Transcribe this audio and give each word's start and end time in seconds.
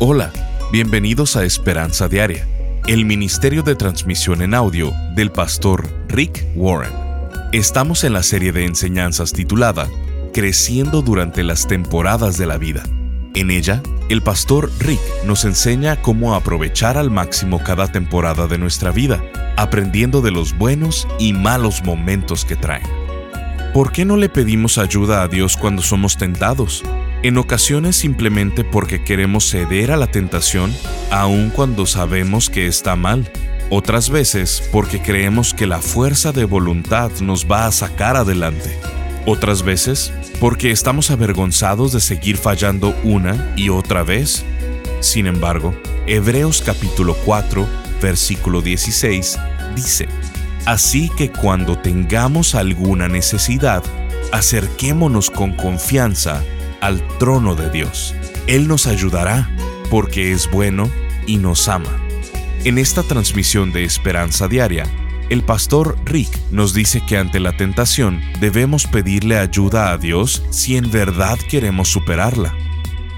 Hola, 0.00 0.30
bienvenidos 0.70 1.34
a 1.34 1.44
Esperanza 1.44 2.06
Diaria, 2.06 2.46
el 2.86 3.04
ministerio 3.04 3.64
de 3.64 3.74
transmisión 3.74 4.42
en 4.42 4.54
audio 4.54 4.92
del 5.16 5.32
pastor 5.32 5.88
Rick 6.06 6.46
Warren. 6.54 6.92
Estamos 7.50 8.04
en 8.04 8.12
la 8.12 8.22
serie 8.22 8.52
de 8.52 8.64
enseñanzas 8.64 9.32
titulada 9.32 9.88
Creciendo 10.32 11.02
durante 11.02 11.42
las 11.42 11.66
temporadas 11.66 12.38
de 12.38 12.46
la 12.46 12.58
vida. 12.58 12.84
En 13.34 13.50
ella, 13.50 13.82
el 14.08 14.22
pastor 14.22 14.70
Rick 14.78 15.00
nos 15.26 15.44
enseña 15.44 16.00
cómo 16.00 16.36
aprovechar 16.36 16.96
al 16.96 17.10
máximo 17.10 17.60
cada 17.64 17.90
temporada 17.90 18.46
de 18.46 18.56
nuestra 18.56 18.92
vida, 18.92 19.20
aprendiendo 19.56 20.20
de 20.20 20.30
los 20.30 20.56
buenos 20.56 21.08
y 21.18 21.32
malos 21.32 21.82
momentos 21.82 22.44
que 22.44 22.54
traen. 22.54 22.86
¿Por 23.74 23.90
qué 23.90 24.04
no 24.04 24.16
le 24.16 24.28
pedimos 24.28 24.78
ayuda 24.78 25.22
a 25.22 25.28
Dios 25.28 25.56
cuando 25.56 25.82
somos 25.82 26.16
tentados? 26.16 26.84
En 27.24 27.36
ocasiones 27.36 27.96
simplemente 27.96 28.62
porque 28.62 29.02
queremos 29.02 29.50
ceder 29.50 29.90
a 29.90 29.96
la 29.96 30.06
tentación 30.06 30.72
aun 31.10 31.50
cuando 31.50 31.84
sabemos 31.84 32.48
que 32.48 32.68
está 32.68 32.94
mal. 32.94 33.28
Otras 33.70 34.08
veces 34.08 34.62
porque 34.70 35.02
creemos 35.02 35.52
que 35.52 35.66
la 35.66 35.80
fuerza 35.80 36.30
de 36.30 36.44
voluntad 36.44 37.10
nos 37.20 37.46
va 37.46 37.66
a 37.66 37.72
sacar 37.72 38.16
adelante. 38.16 38.78
Otras 39.26 39.64
veces 39.64 40.12
porque 40.38 40.70
estamos 40.70 41.10
avergonzados 41.10 41.92
de 41.92 42.00
seguir 42.00 42.36
fallando 42.36 42.94
una 43.02 43.52
y 43.56 43.68
otra 43.68 44.04
vez. 44.04 44.44
Sin 45.00 45.26
embargo, 45.26 45.74
Hebreos 46.06 46.62
capítulo 46.64 47.16
4, 47.24 47.68
versículo 48.00 48.62
16 48.62 49.38
dice, 49.74 50.08
Así 50.66 51.10
que 51.16 51.32
cuando 51.32 51.78
tengamos 51.78 52.54
alguna 52.54 53.08
necesidad, 53.08 53.82
acerquémonos 54.30 55.30
con 55.30 55.52
confianza 55.52 56.44
al 56.80 57.06
trono 57.18 57.54
de 57.54 57.70
Dios. 57.70 58.14
Él 58.46 58.68
nos 58.68 58.86
ayudará 58.86 59.50
porque 59.90 60.32
es 60.32 60.50
bueno 60.50 60.90
y 61.26 61.36
nos 61.36 61.68
ama. 61.68 61.96
En 62.64 62.78
esta 62.78 63.02
transmisión 63.02 63.72
de 63.72 63.84
Esperanza 63.84 64.48
Diaria, 64.48 64.84
el 65.30 65.42
pastor 65.42 65.98
Rick 66.04 66.30
nos 66.50 66.72
dice 66.72 67.02
que 67.06 67.18
ante 67.18 67.38
la 67.38 67.56
tentación 67.56 68.20
debemos 68.40 68.86
pedirle 68.86 69.38
ayuda 69.38 69.92
a 69.92 69.98
Dios 69.98 70.42
si 70.50 70.76
en 70.76 70.90
verdad 70.90 71.38
queremos 71.50 71.88
superarla. 71.88 72.54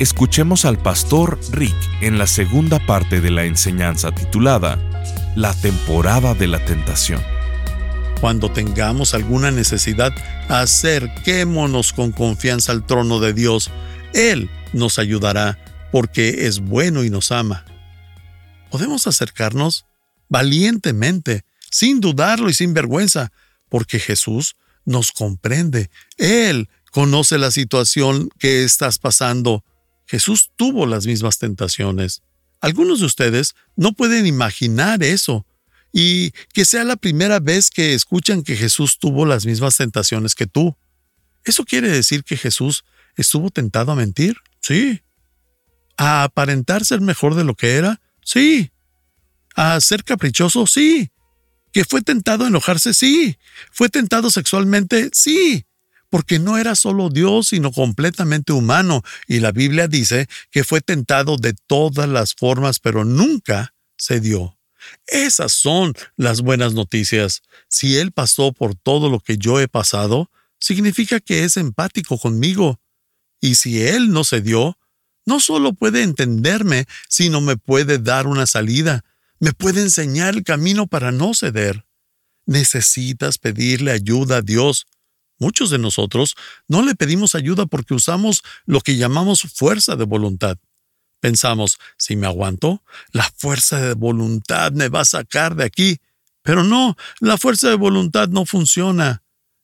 Escuchemos 0.00 0.64
al 0.64 0.78
pastor 0.78 1.38
Rick 1.52 1.76
en 2.00 2.18
la 2.18 2.26
segunda 2.26 2.84
parte 2.84 3.20
de 3.20 3.30
la 3.30 3.44
enseñanza 3.44 4.10
titulada 4.12 4.78
La 5.36 5.54
temporada 5.54 6.34
de 6.34 6.48
la 6.48 6.64
tentación. 6.64 7.20
Cuando 8.20 8.52
tengamos 8.52 9.14
alguna 9.14 9.50
necesidad, 9.50 10.12
acerquémonos 10.48 11.92
con 11.94 12.12
confianza 12.12 12.72
al 12.72 12.86
trono 12.86 13.18
de 13.18 13.32
Dios. 13.32 13.70
Él 14.12 14.50
nos 14.74 14.98
ayudará 14.98 15.58
porque 15.90 16.46
es 16.46 16.60
bueno 16.60 17.02
y 17.02 17.10
nos 17.10 17.32
ama. 17.32 17.64
Podemos 18.70 19.06
acercarnos 19.06 19.86
valientemente, 20.28 21.44
sin 21.70 22.00
dudarlo 22.00 22.50
y 22.50 22.54
sin 22.54 22.74
vergüenza, 22.74 23.32
porque 23.68 23.98
Jesús 23.98 24.56
nos 24.84 25.12
comprende. 25.12 25.91
Él 26.18 26.68
conoce 26.91 27.38
la 27.38 27.50
situación 27.50 28.28
que 28.38 28.64
estás 28.64 28.98
pasando. 28.98 29.64
Jesús 30.06 30.50
tuvo 30.56 30.86
las 30.86 31.06
mismas 31.06 31.38
tentaciones. 31.38 32.22
Algunos 32.60 33.00
de 33.00 33.06
ustedes 33.06 33.54
no 33.76 33.92
pueden 33.92 34.26
imaginar 34.26 35.02
eso, 35.02 35.46
y 35.92 36.33
que 36.52 36.64
sea 36.64 36.84
la 36.84 36.96
primera 36.96 37.41
vez 37.41 37.70
que 37.70 37.94
escuchan 37.94 38.42
que 38.42 38.56
Jesús 38.56 38.98
tuvo 38.98 39.27
las 39.27 39.46
mismas 39.46 39.77
tentaciones 39.77 40.34
que 40.34 40.47
tú. 40.47 40.77
¿Eso 41.44 41.64
quiere 41.64 41.88
decir 41.88 42.24
que 42.24 42.36
Jesús 42.36 42.84
estuvo 43.16 43.50
tentado 43.50 43.92
a 43.92 43.97
mentir? 43.97 44.36
Sí. 44.60 45.02
¿A 45.97 46.24
aparentar 46.24 46.84
ser 46.84 47.00
mejor 47.00 47.34
de 47.34 47.44
lo 47.44 47.55
que 47.55 47.74
era? 47.74 48.00
Sí. 48.22 48.70
¿A 49.56 49.80
ser 49.80 50.05
caprichoso? 50.05 50.66
Sí. 50.66 51.10
¿Que 51.72 51.84
fue 51.84 52.02
tentado 52.02 52.44
a 52.44 52.48
enojarse? 52.48 52.94
Sí. 52.94 53.37
¿Fue 53.72 53.88
tentado 53.88 54.31
sexualmente? 54.31 55.10
Sí. 55.12 55.66
Porque 56.09 56.38
no 56.38 56.59
era 56.59 56.75
solo 56.75 57.09
Dios, 57.09 57.48
sino 57.48 57.70
completamente 57.70 58.53
humano. 58.53 59.03
Y 59.28 59.41
la 59.41 59.53
Biblia 59.53 59.87
dice 59.88 60.28
que 60.50 60.64
fue 60.64 60.81
tentado 60.81 61.37
de 61.37 61.54
todas 61.66 62.09
las 62.09 62.34
formas, 62.34 62.81
pero 62.81 63.04
nunca 63.04 63.75
se 63.97 64.20
dio. 64.20 64.59
Esas 65.06 65.52
son 65.52 65.94
las 66.16 66.41
buenas 66.41 66.74
noticias. 66.74 67.42
Si 67.68 67.98
Él 67.98 68.12
pasó 68.12 68.52
por 68.52 68.74
todo 68.74 69.10
lo 69.10 69.20
que 69.20 69.38
yo 69.38 69.60
he 69.60 69.68
pasado, 69.68 70.30
significa 70.58 71.20
que 71.20 71.44
es 71.44 71.56
empático 71.56 72.18
conmigo. 72.18 72.80
Y 73.40 73.56
si 73.56 73.82
Él 73.82 74.10
no 74.10 74.24
se 74.24 74.40
dio, 74.40 74.78
no 75.26 75.40
solo 75.40 75.72
puede 75.72 76.02
entenderme, 76.02 76.86
sino 77.08 77.40
me 77.40 77.56
puede 77.56 77.98
dar 77.98 78.26
una 78.26 78.46
salida, 78.46 79.04
me 79.38 79.52
puede 79.52 79.82
enseñar 79.82 80.34
el 80.34 80.44
camino 80.44 80.86
para 80.86 81.12
no 81.12 81.34
ceder. 81.34 81.86
Necesitas 82.46 83.38
pedirle 83.38 83.92
ayuda 83.92 84.38
a 84.38 84.42
Dios. 84.42 84.86
Muchos 85.38 85.70
de 85.70 85.78
nosotros 85.78 86.34
no 86.69 86.82
le 86.82 86.94
pedimos 86.94 87.34
ayuda 87.34 87.66
porque 87.66 87.94
usamos 87.94 88.42
lo 88.66 88.80
que 88.80 88.96
llamamos 88.96 89.42
fuerza 89.42 89.96
de 89.96 90.04
voluntad. 90.04 90.58
Pensamos, 91.20 91.78
si 91.98 92.16
me 92.16 92.26
aguanto, 92.26 92.82
la 93.12 93.31
fuerza 93.36 93.81
de 93.81 93.94
voluntad 93.94 94.72
me 94.72 94.88
va 94.88 95.00
a 95.00 95.04
sacar 95.04 95.54
de 95.54 95.64
aquí. 95.64 96.00
Pero 96.42 96.64
no, 96.64 96.97
la 97.20 97.36
fuerza 97.36 97.69
de 97.69 97.76
voluntad 97.76 98.28
no 98.28 98.47
funciona. 98.47 99.22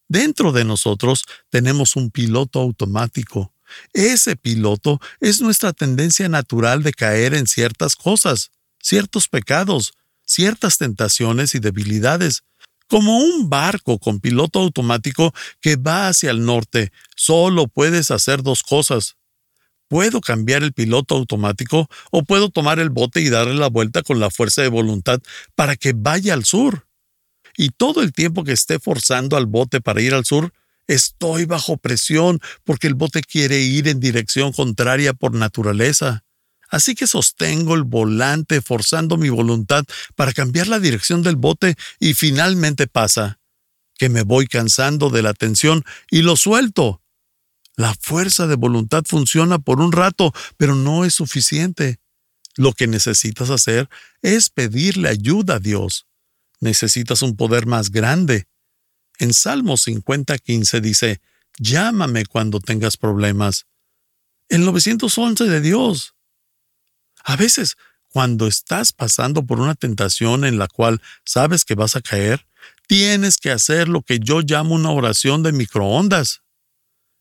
Dentro 0.09 0.53
de 0.53 0.65
nosotros 0.65 1.25
tenemos 1.51 1.97
un 1.97 2.11
piloto 2.11 2.61
automático. 2.61 3.53
Ese 3.93 4.37
piloto 4.37 5.01
es 5.21 5.41
nuestra 5.41 5.73
tendencia 5.73 6.29
natural 6.29 6.83
de 6.83 6.93
caer 6.93 7.35
en 7.35 7.47
ciertas 7.47 7.97
cosas, 7.97 8.51
ciertos 8.81 9.29
pecados, 9.29 9.95
ciertas 10.25 10.79
tentaciones 10.79 11.55
y 11.55 11.59
debilidades. 11.59 12.45
Como 12.89 13.19
un 13.19 13.51
barco 13.51 13.99
con 13.99 14.21
piloto 14.21 14.61
automático 14.61 15.35
que 15.61 15.75
va 15.75 16.09
hacia 16.09 16.31
el 16.31 16.45
norte, 16.45 16.93
solo 17.17 17.67
puedes 17.67 18.13
hacer 18.13 18.45
dos 18.45 18.63
cosas, 18.63 19.17
Puedo 19.89 20.21
cambiar 20.21 20.63
el 20.63 20.73
piloto 20.73 21.15
automático 21.15 21.89
o 22.11 22.25
puedo 22.25 22.51
tomar 22.51 22.79
el 22.79 22.91
bote 22.91 23.21
y 23.21 23.29
darle 23.29 23.55
la 23.55 23.69
vuelta 23.69 24.03
con 24.03 24.19
la 24.19 24.31
fuerza 24.31 24.63
de 24.63 24.69
voluntad 24.69 25.21
para 25.55 25.77
que 25.77 25.93
vaya 25.95 26.35
al 26.35 26.45
sur. 26.45 26.87
Y 27.57 27.71
todo 27.71 28.03
el 28.03 28.13
tiempo 28.13 28.45
que 28.45 28.53
esté 28.53 28.79
forzando 28.79 29.37
al 29.37 29.47
bote 29.47 29.81
para 29.81 30.03
ir 30.03 30.13
al 30.13 30.25
sur, 30.25 30.53
estoy 30.89 31.45
bajo 31.45 31.77
presión 31.77 32.41
porque 32.65 32.87
el 32.87 32.95
bote 32.95 33.23
quiere 33.23 33.61
ir 33.61 33.89
en 33.89 34.01
dirección 34.01 34.53
contraria 34.53 35.13
por 35.15 35.35
naturaleza. 35.35 36.25
Así 36.69 36.95
que 36.95 37.07
sostengo 37.07 37.75
el 37.75 37.85
volante 37.85 38.61
forzando 38.61 39.17
mi 39.17 39.29
voluntad 39.29 39.85
para 40.17 40.33
cambiar 40.33 40.67
la 40.67 40.81
dirección 40.81 41.23
del 41.23 41.37
bote 41.37 41.77
y 42.01 42.15
finalmente 42.15 42.89
pasa 42.89 43.39
que 43.99 44.09
me 44.09 44.23
voy 44.23 44.47
cansando 44.47 45.11
de 45.11 45.23
la 45.23 45.33
tensión 45.33 45.85
y 46.11 46.23
lo 46.23 46.37
suelto 46.37 47.03
la 47.77 47.95
fuerza 47.95 48.47
de 48.47 48.57
voluntad 48.57 49.05
funciona 49.07 49.59
por 49.59 49.81
un 49.81 49.93
rato, 49.93 50.33
pero 50.57 50.75
no 50.75 51.05
es 51.05 51.15
suficiente. 51.15 52.01
Lo 52.57 52.73
que 52.73 52.87
necesitas 52.87 53.51
hacer 53.51 53.89
es 54.23 54.49
pedirle 54.49 55.11
ayuda 55.11 55.57
a 55.57 55.61
Dios. 55.61 56.07
Necesitas 56.59 57.21
un 57.21 57.37
poder 57.37 57.67
más 57.67 57.91
grande. 57.91 58.49
En 59.19 59.35
Salmos 59.35 59.87
50:15 59.87 60.81
dice, 60.81 61.21
Llámame 61.59 62.27
cuando 62.27 62.61
tengas 62.61 62.97
problemas. 62.97 63.67
El 64.49 64.65
911 64.65 65.45
de 65.45 65.61
Dios. 65.61 66.15
A 67.25 67.37
veces, 67.37 67.77
cuando 68.09 68.47
estás 68.47 68.93
pasando 68.93 69.45
por 69.45 69.61
una 69.61 69.75
tentación 69.75 70.45
en 70.45 70.59
la 70.59 70.69
cual 70.69 71.03
sabes 71.25 71.65
que 71.65 71.75
vas 71.75 71.97
a 71.97 72.01
caer, 72.01 72.47
tienes 72.87 73.39
que 73.39 73.51
hacer 73.51 73.89
lo 73.89 74.03
que 74.03 74.19
yo 74.19 74.41
llamo 74.41 74.75
una 74.75 74.91
oración 74.91 75.43
de 75.43 75.53
microondas. 75.53 76.43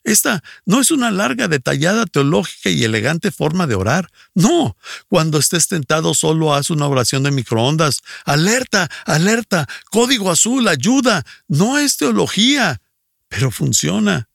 Esta 0.05 0.43
no 0.65 0.79
es 0.79 0.91
una 0.91 1.09
larga, 1.09 1.47
detallada, 1.47 2.05
teológica 2.05 2.69
y 2.69 2.83
elegante 2.83 3.31
forma 3.31 3.65
de 3.65 3.73
orar. 3.73 4.11
No, 4.35 4.77
cuando 5.07 5.39
estés 5.39 5.67
tentado 5.67 6.13
solo 6.13 6.53
haz 6.53 6.69
una 6.69 6.87
oración 6.87 7.23
de 7.23 7.31
microondas. 7.31 8.01
Alerta, 8.23 8.87
alerta, 9.05 9.67
código 9.89 10.29
azul, 10.29 10.67
ayuda. 10.67 11.25
No 11.47 11.79
es 11.79 11.97
teología, 11.97 12.83
pero 13.29 13.49
funciona. 13.49 14.29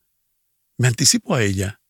Me 0.76 0.88
anticipo 0.88 1.36
a 1.36 1.42
ella. 1.44 1.80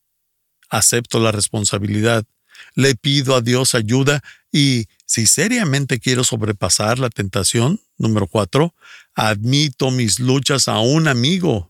Acepto 0.68 1.18
la 1.18 1.32
responsabilidad. 1.32 2.26
Le 2.74 2.94
pido 2.96 3.34
a 3.34 3.40
Dios 3.40 3.74
ayuda 3.74 4.22
y, 4.52 4.88
si 5.06 5.26
seriamente 5.26 6.00
quiero 6.00 6.22
sobrepasar 6.22 6.98
la 6.98 7.08
tentación, 7.08 7.80
número 7.96 8.26
cuatro, 8.26 8.74
admito 9.14 9.90
mis 9.90 10.20
luchas 10.20 10.68
a 10.68 10.80
un 10.80 11.08
amigo 11.08 11.69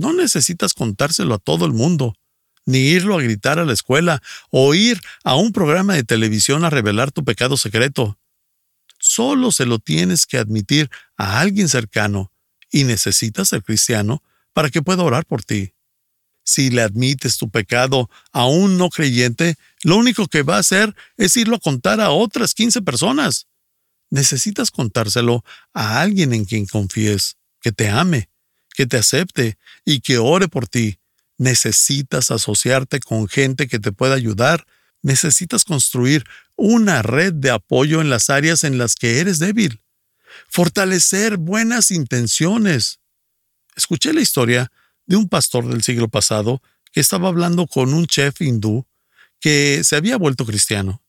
no 0.00 0.14
necesitas 0.14 0.72
contárselo 0.72 1.34
a 1.34 1.38
todo 1.38 1.66
el 1.66 1.74
mundo, 1.74 2.14
ni 2.64 2.78
irlo 2.78 3.18
a 3.18 3.22
gritar 3.22 3.58
a 3.58 3.66
la 3.66 3.74
escuela 3.74 4.22
o 4.50 4.74
ir 4.74 4.98
a 5.24 5.36
un 5.36 5.52
programa 5.52 5.94
de 5.94 6.04
televisión 6.04 6.64
a 6.64 6.70
revelar 6.70 7.12
tu 7.12 7.22
pecado 7.22 7.58
secreto. 7.58 8.18
Solo 8.98 9.52
se 9.52 9.66
lo 9.66 9.78
tienes 9.78 10.24
que 10.24 10.38
admitir 10.38 10.90
a 11.18 11.40
alguien 11.40 11.68
cercano 11.68 12.32
y 12.70 12.84
necesitas 12.84 13.48
ser 13.50 13.62
cristiano 13.62 14.22
para 14.54 14.70
que 14.70 14.80
pueda 14.80 15.02
orar 15.02 15.26
por 15.26 15.44
ti. 15.44 15.74
Si 16.44 16.70
le 16.70 16.80
admites 16.80 17.36
tu 17.36 17.50
pecado 17.50 18.08
a 18.32 18.46
un 18.46 18.78
no 18.78 18.88
creyente, 18.88 19.56
lo 19.82 19.98
único 19.98 20.28
que 20.28 20.42
va 20.42 20.56
a 20.56 20.60
hacer 20.60 20.96
es 21.18 21.36
irlo 21.36 21.56
a 21.56 21.60
contar 21.60 22.00
a 22.00 22.08
otras 22.08 22.54
15 22.54 22.80
personas. 22.80 23.48
Necesitas 24.08 24.70
contárselo 24.70 25.44
a 25.74 26.00
alguien 26.00 26.32
en 26.32 26.46
quien 26.46 26.64
confíes, 26.64 27.36
que 27.60 27.70
te 27.70 27.90
ame, 27.90 28.29
que 28.80 28.86
te 28.86 28.96
acepte 28.96 29.58
y 29.84 30.00
que 30.00 30.16
ore 30.16 30.48
por 30.48 30.66
ti. 30.66 31.00
Necesitas 31.36 32.30
asociarte 32.30 32.98
con 32.98 33.28
gente 33.28 33.68
que 33.68 33.78
te 33.78 33.92
pueda 33.92 34.14
ayudar. 34.14 34.66
Necesitas 35.02 35.66
construir 35.66 36.24
una 36.56 37.02
red 37.02 37.34
de 37.34 37.50
apoyo 37.50 38.00
en 38.00 38.08
las 38.08 38.30
áreas 38.30 38.64
en 38.64 38.78
las 38.78 38.94
que 38.94 39.20
eres 39.20 39.38
débil. 39.38 39.82
Fortalecer 40.48 41.36
buenas 41.36 41.90
intenciones. 41.90 43.00
Escuché 43.76 44.14
la 44.14 44.22
historia 44.22 44.72
de 45.04 45.16
un 45.16 45.28
pastor 45.28 45.68
del 45.68 45.82
siglo 45.82 46.08
pasado 46.08 46.62
que 46.90 47.00
estaba 47.00 47.28
hablando 47.28 47.66
con 47.66 47.92
un 47.92 48.06
chef 48.06 48.40
hindú 48.40 48.86
que 49.40 49.84
se 49.84 49.96
había 49.96 50.16
vuelto 50.16 50.46
cristiano. 50.46 51.02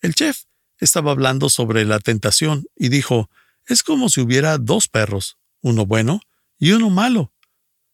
El 0.00 0.16
chef 0.16 0.46
estaba 0.80 1.12
hablando 1.12 1.48
sobre 1.48 1.84
la 1.84 2.00
tentación 2.00 2.66
y 2.74 2.88
dijo, 2.88 3.30
es 3.68 3.84
como 3.84 4.08
si 4.08 4.20
hubiera 4.20 4.58
dos 4.58 4.88
perros, 4.88 5.38
uno 5.60 5.86
bueno 5.86 6.20
y 6.64 6.72
uno 6.72 6.88
malo, 6.88 7.30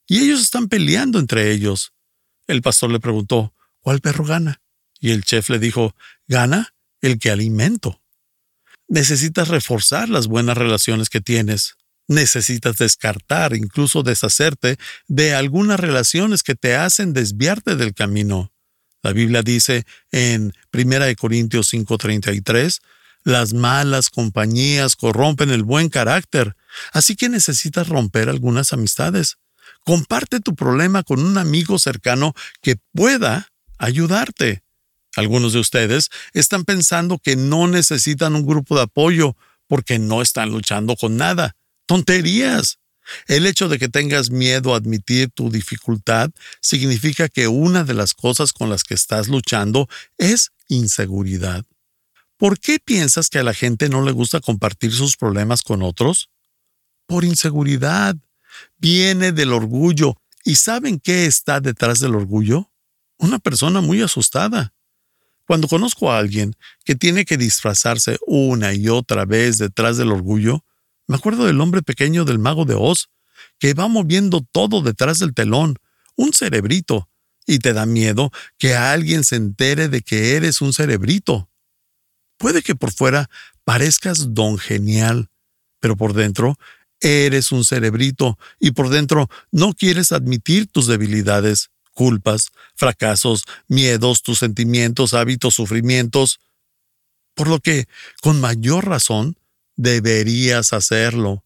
y 0.06 0.20
ellos 0.20 0.40
están 0.40 0.69
peleando 0.69 1.19
entre 1.19 1.50
ellos. 1.50 1.93
El 2.46 2.62
pastor 2.62 2.93
le 2.93 3.00
preguntó, 3.00 3.52
¿cuál 3.81 4.00
perro 4.00 4.25
gana? 4.25 4.62
Y 5.00 5.11
el 5.11 5.25
chef 5.25 5.50
le 5.50 5.58
dijo, 5.58 5.96
gana 6.28 6.72
el 7.00 7.19
que 7.19 7.32
alimento. 7.32 8.00
Necesitas 8.87 9.49
reforzar 9.49 10.08
las 10.08 10.28
buenas 10.28 10.56
relaciones 10.56 11.08
que 11.08 11.20
tienes. 11.20 11.75
Necesitas 12.06 12.76
descartar, 12.76 13.56
incluso 13.56 14.05
deshacerte 14.05 14.78
de 15.08 15.34
algunas 15.34 15.81
relaciones 15.81 16.44
que 16.44 16.55
te 16.55 16.76
hacen 16.76 17.12
desviarte 17.12 17.75
del 17.75 17.93
camino. 17.93 18.52
La 19.02 19.12
Biblia 19.12 19.43
dice 19.43 19.84
en 20.12 20.52
1 20.72 21.17
Corintios 21.17 21.72
5:33, 21.72 22.78
las 23.25 23.52
malas 23.52 24.11
compañías 24.11 24.96
corrompen 24.96 25.50
el 25.50 25.62
buen 25.62 25.88
carácter, 25.88 26.56
así 26.93 27.17
que 27.17 27.28
necesitas 27.28 27.88
romper 27.88 28.28
algunas 28.28 28.72
amistades. 28.72 29.38
Comparte 29.84 30.40
tu 30.40 30.55
problema 30.55 31.02
con 31.02 31.20
un 31.20 31.38
amigo 31.38 31.78
cercano 31.78 32.34
que 32.61 32.76
pueda 32.93 33.49
ayudarte. 33.78 34.62
Algunos 35.17 35.52
de 35.52 35.58
ustedes 35.58 36.11
están 36.32 36.64
pensando 36.64 37.19
que 37.19 37.37
no 37.37 37.67
necesitan 37.67 38.37
un 38.37 38.46
grupo 38.46 38.76
de 38.76 38.82
apoyo 38.82 39.37
porque 39.67 39.99
no 39.99 40.22
están 40.22 40.50
luchando 40.50 40.96
con 40.96 41.17
nada. 41.17 41.56
Tonterías. 41.87 42.78
El 43.26 43.46
hecho 43.46 43.69
de 43.69 43.78
que 43.78 43.88
tengas 43.88 44.31
miedo 44.31 44.72
a 44.72 44.76
admitir 44.76 45.31
tu 45.31 45.50
dificultad 45.50 46.31
significa 46.61 47.28
que 47.28 47.49
una 47.49 47.82
de 47.82 47.94
las 47.94 48.14
cosas 48.14 48.52
con 48.52 48.70
las 48.70 48.84
que 48.84 48.94
estás 48.94 49.28
luchando 49.28 49.88
es 50.17 50.52
inseguridad. 50.69 51.64
¿Por 52.41 52.59
qué 52.59 52.79
piensas 52.79 53.29
que 53.29 53.39
a 53.39 53.43
la 53.43 53.53
gente 53.53 53.91
no 53.91 54.03
le 54.03 54.13
gusta 54.13 54.41
compartir 54.41 54.93
sus 54.93 55.19
problemas 55.19 55.61
con 55.61 55.83
otros? 55.83 56.31
Por 57.05 57.27
inseguridad. 57.27 58.17
Viene 58.79 59.33
del 59.33 59.53
orgullo. 59.53 60.17
¿Y 60.43 60.57
saben 60.57 61.01
qué 61.01 61.27
está 61.27 61.61
detrás 61.61 62.01
del 62.01 62.15
orgullo? 62.15 62.73
Una 63.19 63.41
persona 63.41 63.83
muy 63.83 64.01
asustada. 64.01 64.73
Cuando 65.45 65.69
conozco 65.69 66.11
a 66.11 66.19
alguien 66.19 66.57
que 66.87 66.95
tiene 66.95 67.27
que 67.27 67.37
disfrazarse 67.37 68.17
una 68.27 68.73
y 68.73 68.89
otra 68.89 69.27
vez 69.27 69.59
detrás 69.59 69.99
del 69.99 70.11
orgullo, 70.11 70.65
me 71.07 71.17
acuerdo 71.17 71.45
del 71.45 71.61
hombre 71.61 71.83
pequeño 71.83 72.25
del 72.25 72.39
mago 72.39 72.65
de 72.65 72.75
Oz, 72.75 73.11
que 73.59 73.75
va 73.75 73.87
moviendo 73.87 74.41
todo 74.51 74.81
detrás 74.81 75.19
del 75.19 75.35
telón, 75.35 75.77
un 76.17 76.33
cerebrito, 76.33 77.11
y 77.47 77.59
te 77.59 77.75
da 77.75 77.85
miedo 77.85 78.31
que 78.57 78.77
alguien 78.77 79.25
se 79.25 79.37
entere 79.37 79.89
de 79.89 80.01
que 80.01 80.37
eres 80.37 80.63
un 80.63 80.73
cerebrito. 80.73 81.50
Puede 82.41 82.63
que 82.63 82.75
por 82.75 82.91
fuera 82.91 83.29
parezcas 83.65 84.33
don 84.33 84.57
genial, 84.57 85.29
pero 85.79 85.95
por 85.95 86.15
dentro 86.15 86.59
eres 86.99 87.53
un 87.53 87.67
cerebrito 87.67 88.39
y 88.59 88.71
por 88.71 88.89
dentro 88.89 89.29
no 89.53 89.75
quieres 89.75 90.11
admitir 90.11 90.67
tus 90.67 90.87
debilidades, 90.87 91.71
culpas, 91.93 92.51
fracasos, 92.77 93.45
miedos, 93.69 94.23
tus 94.23 94.39
sentimientos, 94.39 95.13
hábitos, 95.13 95.55
sufrimientos. 95.55 96.41
Por 97.35 97.47
lo 97.47 97.61
que, 97.61 97.89
con 98.23 98.41
mayor 98.41 98.89
razón, 98.89 99.37
deberías 99.77 100.73
hacerlo. 100.73 101.45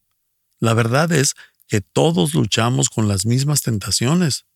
La 0.61 0.75
verdad 0.75 1.11
es 1.11 1.35
que 1.67 1.81
todos 1.81 2.35
luchamos 2.35 2.89
con 2.89 3.09
las 3.09 3.27
mismas 3.27 3.63
tentaciones. 3.63 4.47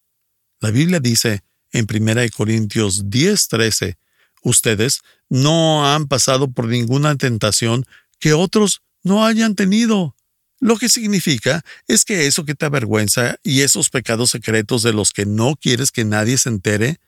La 0.60 0.70
Biblia 0.70 1.00
dice 1.00 1.42
en 1.72 1.88
1 1.88 2.30
Corintios 2.30 3.06
10:13, 3.06 3.98
ustedes 4.42 5.00
no 5.28 5.86
han 5.92 6.06
pasado 6.06 6.50
por 6.50 6.66
ninguna 6.66 7.16
tentación 7.16 7.84
que 8.18 8.32
otros 8.32 8.82
no 9.02 9.24
hayan 9.24 9.54
tenido. 9.54 10.14
Lo 10.60 10.76
que 10.76 10.88
significa 10.88 11.64
es 11.86 12.04
que 12.04 12.26
eso 12.26 12.44
que 12.44 12.54
te 12.54 12.66
avergüenza 12.66 13.36
y 13.42 13.60
esos 13.60 13.90
pecados 13.90 14.30
secretos 14.30 14.82
de 14.82 14.92
los 14.92 15.12
que 15.12 15.24
no 15.24 15.54
quieres 15.54 15.92
que 15.92 16.04
nadie 16.04 16.36
se 16.36 16.48
entere, 16.48 16.98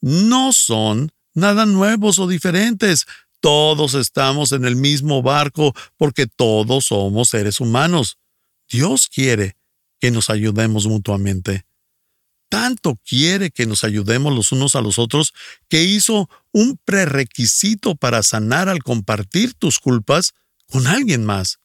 no 0.00 0.52
son 0.52 1.10
nada 1.34 1.66
nuevos 1.66 2.18
o 2.18 2.28
diferentes, 2.28 3.06
todos 3.40 3.94
estamos 3.94 4.52
en 4.52 4.64
el 4.64 4.76
mismo 4.76 5.22
barco 5.22 5.74
porque 5.96 6.26
todos 6.26 6.86
somos 6.86 7.28
seres 7.28 7.60
humanos. 7.60 8.16
Dios 8.70 9.08
quiere 9.08 9.56
que 10.00 10.10
nos 10.10 10.30
ayudemos 10.30 10.86
mutuamente. 10.86 11.66
Tanto 12.54 13.00
quiere 13.04 13.50
que 13.50 13.66
nos 13.66 13.82
ayudemos 13.82 14.32
los 14.32 14.52
unos 14.52 14.76
a 14.76 14.80
los 14.80 15.00
otros 15.00 15.34
que 15.68 15.82
hizo 15.82 16.30
un 16.52 16.78
prerequisito 16.84 17.96
para 17.96 18.22
sanar 18.22 18.68
al 18.68 18.84
compartir 18.84 19.54
tus 19.54 19.80
culpas 19.80 20.34
con 20.68 20.86
alguien 20.86 21.24
más. 21.24 21.58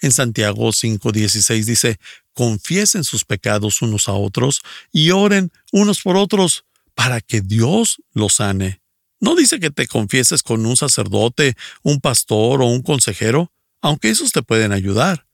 En 0.00 0.10
Santiago 0.10 0.72
5:16 0.72 1.64
dice, 1.64 2.00
confiesen 2.32 3.04
sus 3.04 3.24
pecados 3.24 3.82
unos 3.82 4.08
a 4.08 4.14
otros 4.14 4.62
y 4.90 5.12
oren 5.12 5.52
unos 5.70 6.02
por 6.02 6.16
otros 6.16 6.64
para 6.96 7.20
que 7.20 7.40
Dios 7.40 8.02
los 8.12 8.34
sane. 8.34 8.82
No 9.20 9.36
dice 9.36 9.60
que 9.60 9.70
te 9.70 9.86
confieses 9.86 10.42
con 10.42 10.66
un 10.66 10.76
sacerdote, 10.76 11.54
un 11.84 12.00
pastor 12.00 12.62
o 12.62 12.66
un 12.66 12.82
consejero, 12.82 13.52
aunque 13.80 14.10
esos 14.10 14.32
te 14.32 14.42
pueden 14.42 14.72
ayudar. 14.72 15.24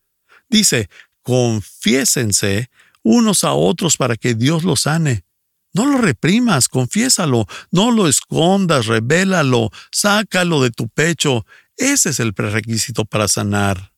Dice, 0.50 0.90
confiésense 1.22 2.69
unos 3.08 3.43
a 3.43 3.55
otros 3.55 3.96
para 3.96 4.16
que 4.16 4.34
Dios 4.34 4.64
los 4.64 4.82
sane. 4.82 5.25
No 5.72 5.87
lo 5.87 5.96
reprimas, 5.96 6.69
confiésalo, 6.69 7.46
no 7.70 7.90
lo 7.90 8.06
escondas, 8.06 8.87
revélalo, 8.87 9.70
sácalo 9.90 10.62
de 10.62 10.70
tu 10.70 10.88
pecho. 10.88 11.46
Ese 11.77 12.10
es 12.10 12.20
el 12.20 12.34
prerequisito 12.34 13.06
para 13.06 13.27
sanar. 13.27 13.94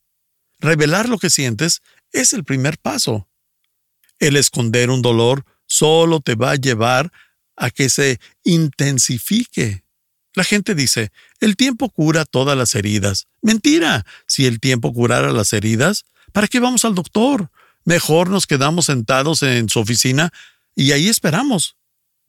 Revelar 0.61 1.09
lo 1.09 1.19
que 1.19 1.29
sientes 1.29 1.83
es 2.13 2.33
el 2.33 2.45
primer 2.45 2.79
paso. 2.79 3.29
El 4.21 4.37
esconder 4.37 4.91
un 4.91 5.03
dolor 5.03 5.45
solo 5.67 6.21
te 6.21 6.37
va 6.37 6.53
a 6.53 6.57
llevar 6.57 7.13
a 7.57 7.71
que 7.71 7.89
se 7.89 8.21
intensifique. 8.45 9.83
La 10.35 10.45
gente 10.45 10.77
dice, 10.77 11.11
el 11.41 11.57
tiempo 11.57 11.91
cura 11.91 12.25
todas 12.25 12.57
las 12.57 12.77
heridas. 12.77 13.27
Mentira. 13.43 14.07
Si 14.29 14.47
el 14.47 14.61
tiempo 14.61 14.93
curara 14.93 15.33
las 15.33 15.53
heridas, 15.53 16.05
¿para 16.33 16.47
qué 16.47 16.61
vamos 16.61 16.85
al 16.85 16.95
doctor? 16.95 17.51
Mejor 17.85 18.31
nos 18.31 18.47
quedamos 18.47 18.87
sentados 18.87 19.43
en 19.43 19.69
su 19.69 19.81
oficina 19.81 20.33
y 20.75 20.93
ahí 20.93 21.09
esperamos. 21.09 21.77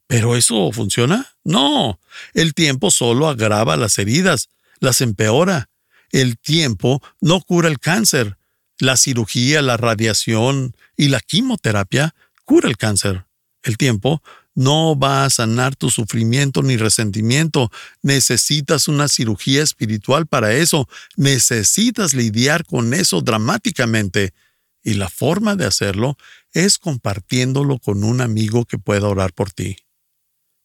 ¿Pero 0.06 0.36
eso 0.36 0.72
funciona? 0.72 1.34
No. 1.44 1.98
El 2.34 2.54
tiempo 2.54 2.90
solo 2.90 3.28
agrava 3.28 3.76
las 3.76 3.98
heridas, 3.98 4.48
las 4.80 5.00
empeora. 5.00 5.70
El 6.10 6.38
tiempo 6.38 7.02
no 7.20 7.40
cura 7.40 7.68
el 7.68 7.78
cáncer. 7.78 8.36
La 8.78 8.96
cirugía, 8.96 9.62
la 9.62 9.76
radiación 9.76 10.76
y 10.96 11.08
la 11.08 11.20
quimioterapia 11.20 12.14
cura 12.44 12.68
el 12.68 12.76
cáncer. 12.76 13.24
El 13.62 13.78
tiempo 13.78 14.22
no 14.54 14.98
va 14.98 15.24
a 15.24 15.30
sanar 15.30 15.76
tu 15.76 15.90
sufrimiento 15.90 16.62
ni 16.62 16.76
resentimiento. 16.76 17.70
Necesitas 18.02 18.88
una 18.88 19.08
cirugía 19.08 19.62
espiritual 19.62 20.26
para 20.26 20.52
eso. 20.52 20.88
Necesitas 21.16 22.12
lidiar 22.12 22.64
con 22.66 22.92
eso 22.92 23.20
dramáticamente. 23.22 24.34
Y 24.82 24.94
la 24.94 25.08
forma 25.08 25.56
de 25.56 25.66
hacerlo 25.66 26.16
es 26.52 26.78
compartiéndolo 26.78 27.78
con 27.78 28.04
un 28.04 28.20
amigo 28.20 28.64
que 28.64 28.78
pueda 28.78 29.08
orar 29.08 29.32
por 29.32 29.52
ti. 29.52 29.76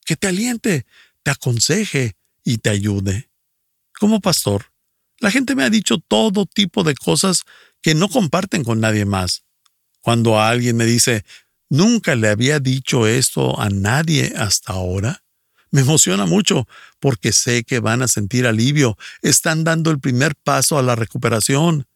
Que 0.04 0.16
te 0.16 0.26
aliente, 0.26 0.86
te 1.22 1.30
aconseje 1.30 2.16
y 2.44 2.58
te 2.58 2.70
ayude. 2.70 3.30
Como 3.98 4.20
pastor, 4.20 4.72
la 5.18 5.30
gente 5.30 5.54
me 5.54 5.64
ha 5.64 5.70
dicho 5.70 5.98
todo 5.98 6.46
tipo 6.46 6.84
de 6.84 6.94
cosas 6.94 7.42
que 7.82 7.94
no 7.94 8.08
comparten 8.08 8.64
con 8.64 8.80
nadie 8.80 9.04
más. 9.04 9.44
Cuando 10.00 10.40
alguien 10.40 10.76
me 10.76 10.84
dice, 10.84 11.24
Nunca 11.70 12.14
le 12.14 12.28
había 12.28 12.60
dicho 12.60 13.06
esto 13.06 13.60
a 13.60 13.68
nadie 13.68 14.32
hasta 14.36 14.72
ahora. 14.72 15.22
Me 15.70 15.82
emociona 15.82 16.24
mucho 16.24 16.66
porque 16.98 17.32
sé 17.32 17.62
que 17.64 17.78
van 17.78 18.00
a 18.00 18.08
sentir 18.08 18.46
alivio, 18.46 18.96
están 19.20 19.64
dando 19.64 19.90
el 19.90 20.00
primer 20.00 20.34
paso 20.34 20.78
a 20.78 20.82
la 20.82 20.96
recuperación. 20.96 21.86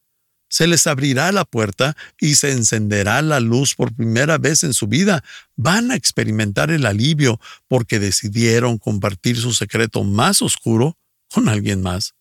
Se 0.53 0.67
les 0.67 0.87
abrirá 0.87 1.33
la 1.33 1.47
puerta 1.47 1.97
y 2.21 2.35
se 2.35 2.53
encenderá 2.53 3.23
la 3.23 3.41
luz 3.41 3.75
por 3.75 3.95
primera 3.95 4.37
vez 4.37 4.65
en 4.65 4.75
su 4.75 4.87
vida. 4.87 5.25
Van 5.57 5.91
a 5.91 5.97
experimentar 5.97 6.71
el 6.71 6.85
alivio 6.85 7.41
porque 7.69 7.99
decidieron 7.99 8.77
compartir 8.77 9.39
su 9.39 9.55
secreto 9.55 10.05
más 10.05 10.43
oscuro 10.43 10.99
con 11.33 11.49
alguien 11.49 11.81
más. 11.81 12.17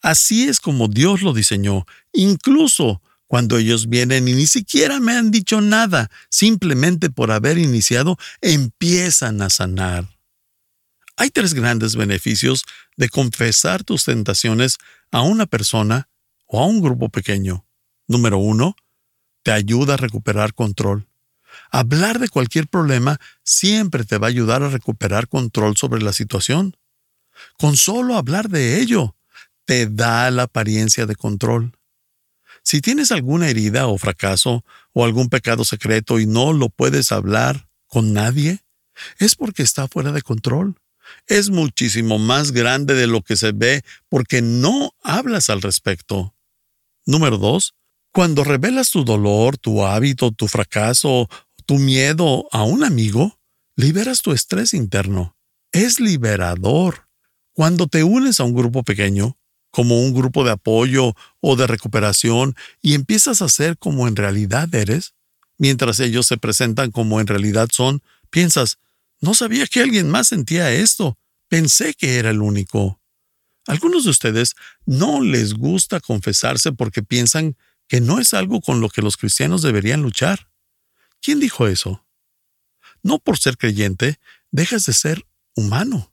Así 0.00 0.44
es 0.48 0.60
como 0.60 0.88
Dios 0.88 1.20
lo 1.20 1.34
diseñó, 1.34 1.84
incluso 2.14 3.02
cuando 3.26 3.58
ellos 3.58 3.90
vienen 3.90 4.28
y 4.28 4.32
ni 4.32 4.46
siquiera 4.46 4.98
me 4.98 5.12
han 5.12 5.30
dicho 5.30 5.60
nada, 5.60 6.10
simplemente 6.30 7.10
por 7.10 7.32
haber 7.32 7.58
iniciado, 7.58 8.16
empiezan 8.40 9.42
a 9.42 9.50
sanar. 9.50 10.08
Hay 11.18 11.28
tres 11.28 11.52
grandes 11.52 11.96
beneficios 11.96 12.64
de 12.96 13.10
confesar 13.10 13.84
tus 13.84 14.04
tentaciones 14.04 14.78
a 15.10 15.20
una 15.20 15.44
persona 15.44 16.08
o 16.46 16.62
a 16.62 16.66
un 16.66 16.80
grupo 16.80 17.10
pequeño. 17.10 17.66
Número 18.06 18.38
uno, 18.38 18.76
te 19.42 19.52
ayuda 19.52 19.94
a 19.94 19.98
recuperar 19.98 20.54
control. 20.54 21.06
Hablar 21.70 22.18
de 22.18 22.28
cualquier 22.28 22.66
problema 22.66 23.20
siempre 23.42 24.04
te 24.04 24.18
va 24.18 24.26
a 24.26 24.30
ayudar 24.30 24.62
a 24.62 24.68
recuperar 24.68 25.28
control 25.28 25.76
sobre 25.76 26.02
la 26.02 26.12
situación. 26.12 26.76
Con 27.58 27.76
solo 27.76 28.16
hablar 28.16 28.48
de 28.48 28.80
ello, 28.80 29.16
te 29.64 29.86
da 29.86 30.30
la 30.30 30.44
apariencia 30.44 31.06
de 31.06 31.16
control. 31.16 31.72
Si 32.62 32.80
tienes 32.80 33.12
alguna 33.12 33.48
herida 33.48 33.86
o 33.86 33.98
fracaso 33.98 34.64
o 34.92 35.04
algún 35.04 35.28
pecado 35.28 35.64
secreto 35.64 36.18
y 36.18 36.26
no 36.26 36.52
lo 36.52 36.70
puedes 36.70 37.12
hablar 37.12 37.68
con 37.86 38.12
nadie, 38.12 38.64
es 39.18 39.36
porque 39.36 39.62
está 39.62 39.88
fuera 39.88 40.12
de 40.12 40.22
control. 40.22 40.76
Es 41.26 41.50
muchísimo 41.50 42.18
más 42.18 42.52
grande 42.52 42.94
de 42.94 43.06
lo 43.06 43.22
que 43.22 43.36
se 43.36 43.52
ve 43.52 43.84
porque 44.08 44.40
no 44.40 44.94
hablas 45.02 45.50
al 45.50 45.60
respecto. 45.60 46.34
Número 47.04 47.36
dos, 47.36 47.74
cuando 48.14 48.44
revelas 48.44 48.92
tu 48.92 49.04
dolor, 49.04 49.58
tu 49.58 49.84
hábito, 49.84 50.30
tu 50.30 50.46
fracaso, 50.46 51.28
tu 51.66 51.80
miedo 51.80 52.46
a 52.52 52.62
un 52.62 52.84
amigo, 52.84 53.40
liberas 53.74 54.22
tu 54.22 54.30
estrés 54.30 54.72
interno. 54.72 55.36
Es 55.72 55.98
liberador. 55.98 57.08
Cuando 57.54 57.88
te 57.88 58.04
unes 58.04 58.38
a 58.38 58.44
un 58.44 58.54
grupo 58.54 58.84
pequeño, 58.84 59.36
como 59.72 60.00
un 60.00 60.14
grupo 60.14 60.44
de 60.44 60.52
apoyo 60.52 61.16
o 61.40 61.56
de 61.56 61.66
recuperación, 61.66 62.54
y 62.80 62.94
empiezas 62.94 63.42
a 63.42 63.48
ser 63.48 63.78
como 63.78 64.06
en 64.06 64.14
realidad 64.14 64.72
eres, 64.72 65.14
mientras 65.58 65.98
ellos 65.98 66.28
se 66.28 66.36
presentan 66.36 66.92
como 66.92 67.20
en 67.20 67.26
realidad 67.26 67.68
son, 67.72 68.00
piensas, 68.30 68.78
no 69.20 69.34
sabía 69.34 69.66
que 69.66 69.80
alguien 69.80 70.08
más 70.08 70.28
sentía 70.28 70.70
esto, 70.70 71.18
pensé 71.48 71.94
que 71.94 72.18
era 72.18 72.30
el 72.30 72.42
único. 72.42 73.00
Algunos 73.66 74.04
de 74.04 74.10
ustedes 74.10 74.54
no 74.86 75.20
les 75.20 75.54
gusta 75.54 75.98
confesarse 75.98 76.70
porque 76.70 77.02
piensan 77.02 77.56
que 77.88 78.00
no 78.00 78.18
es 78.18 78.34
algo 78.34 78.60
con 78.60 78.80
lo 78.80 78.88
que 78.88 79.02
los 79.02 79.16
cristianos 79.16 79.62
deberían 79.62 80.02
luchar. 80.02 80.48
¿Quién 81.20 81.40
dijo 81.40 81.66
eso? 81.66 82.06
No 83.02 83.18
por 83.18 83.38
ser 83.38 83.56
creyente, 83.56 84.18
dejas 84.50 84.86
de 84.86 84.92
ser 84.92 85.26
humano. 85.54 86.10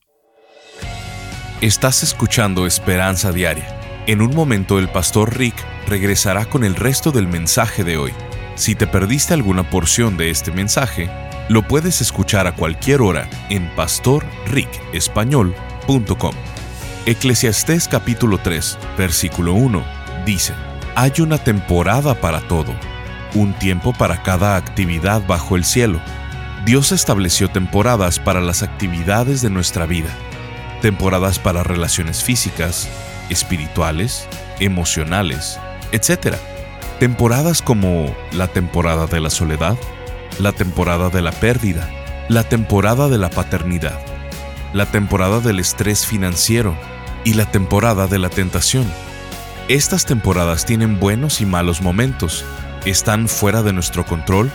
Estás 1.62 2.04
escuchando 2.04 2.66
Esperanza 2.66 3.32
Diaria. 3.32 3.78
En 4.08 4.22
un 4.22 4.36
momento 4.36 4.80
el 4.80 4.90
pastor 4.90 5.38
Rick 5.38 5.56
regresará 5.88 6.46
con 6.46 6.64
el 6.64 6.76
resto 6.76 7.12
del 7.12 7.28
mensaje 7.28 7.84
de 7.84 7.98
hoy. 7.98 8.14
Si 8.56 8.74
te 8.76 8.88
perdiste 8.88 9.34
alguna 9.34 9.70
porción 9.70 10.18
de 10.18 10.32
este 10.32 10.52
mensaje, 10.52 11.10
lo 11.50 11.68
puedes 11.68 12.02
escuchar 12.02 12.48
a 12.48 12.56
cualquier 12.56 13.02
hora 13.02 13.30
en 13.50 13.70
pastorricespañol.com. 13.76 16.36
Eclesiastés 17.06 17.88
capítulo 17.88 18.40
3, 18.40 18.78
versículo 18.98 19.54
1 19.54 20.02
dice, 20.26 20.54
hay 20.96 21.14
una 21.20 21.38
temporada 21.38 22.16
para 22.16 22.42
todo, 22.42 22.74
un 23.34 23.54
tiempo 23.54 23.94
para 23.94 24.24
cada 24.24 24.56
actividad 24.56 25.22
bajo 25.26 25.56
el 25.56 25.64
cielo. 25.64 26.00
Dios 26.66 26.92
estableció 26.92 27.50
temporadas 27.50 28.20
para 28.20 28.42
las 28.42 28.62
actividades 28.62 29.42
de 29.42 29.50
nuestra 29.50 29.86
vida, 29.86 30.10
temporadas 30.82 31.40
para 31.40 31.64
relaciones 31.64 32.24
físicas, 32.24 32.90
espirituales, 33.30 34.28
emocionales, 34.60 35.60
etc. 35.92 36.36
Temporadas 37.00 37.62
como 37.62 38.14
la 38.32 38.48
temporada 38.48 39.08
de 39.08 39.20
la 39.20 39.30
soledad, 39.30 39.78
la 40.40 40.52
temporada 40.52 41.10
de 41.10 41.22
la 41.22 41.32
pérdida, 41.32 41.90
la 42.28 42.44
temporada 42.44 43.10
de 43.10 43.18
la 43.18 43.30
paternidad, 43.30 44.00
la 44.74 44.86
temporada 44.86 45.40
del 45.40 45.60
estrés 45.60 46.06
financiero 46.06 46.76
y 47.24 47.34
la 47.34 47.46
temporada 47.46 48.08
de 48.08 48.20
la 48.20 48.30
tentación. 48.30 48.86
Estas 49.68 50.06
temporadas 50.06 50.66
tienen 50.66 51.00
buenos 51.00 51.40
y 51.40 51.46
malos 51.46 51.82
momentos, 51.82 52.44
están 52.86 53.28
fuera 53.28 53.62
de 53.62 53.74
nuestro 53.74 54.06
control, 54.06 54.52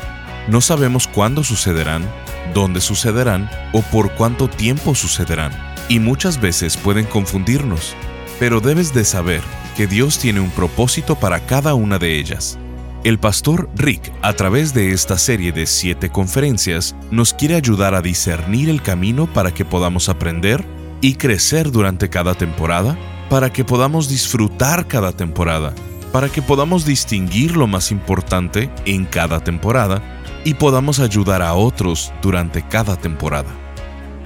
no 0.48 0.60
sabemos 0.60 1.06
cuándo 1.06 1.44
sucederán, 1.44 2.04
dónde 2.52 2.80
sucederán 2.80 3.48
o 3.72 3.82
por 3.82 4.12
cuánto 4.12 4.48
tiempo 4.48 4.94
sucederán, 4.94 5.52
y 5.88 6.00
muchas 6.00 6.40
veces 6.40 6.76
pueden 6.76 7.06
confundirnos, 7.06 7.94
pero 8.38 8.60
debes 8.60 8.92
de 8.92 9.04
saber 9.04 9.42
que 9.76 9.86
Dios 9.86 10.18
tiene 10.18 10.40
un 10.40 10.50
propósito 10.50 11.14
para 11.14 11.40
cada 11.46 11.74
una 11.74 11.98
de 11.98 12.18
ellas. 12.18 12.58
El 13.04 13.18
pastor 13.18 13.70
Rick, 13.76 14.12
a 14.22 14.32
través 14.32 14.74
de 14.74 14.90
esta 14.90 15.16
serie 15.16 15.52
de 15.52 15.66
siete 15.66 16.10
conferencias, 16.10 16.96
nos 17.10 17.32
quiere 17.32 17.54
ayudar 17.54 17.94
a 17.94 18.02
discernir 18.02 18.68
el 18.68 18.82
camino 18.82 19.32
para 19.32 19.54
que 19.54 19.64
podamos 19.64 20.08
aprender 20.08 20.64
y 21.00 21.14
crecer 21.14 21.70
durante 21.70 22.10
cada 22.10 22.34
temporada 22.34 22.98
para 23.28 23.52
que 23.52 23.64
podamos 23.64 24.08
disfrutar 24.08 24.86
cada 24.86 25.12
temporada, 25.12 25.74
para 26.12 26.28
que 26.28 26.42
podamos 26.42 26.84
distinguir 26.84 27.56
lo 27.56 27.66
más 27.66 27.90
importante 27.90 28.70
en 28.84 29.04
cada 29.04 29.40
temporada 29.40 30.00
y 30.44 30.54
podamos 30.54 31.00
ayudar 31.00 31.42
a 31.42 31.54
otros 31.54 32.12
durante 32.22 32.62
cada 32.62 32.96
temporada. 32.96 33.50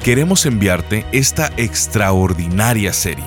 Queremos 0.02 0.44
enviarte 0.46 1.06
esta 1.12 1.50
extraordinaria 1.56 2.92
serie. 2.92 3.24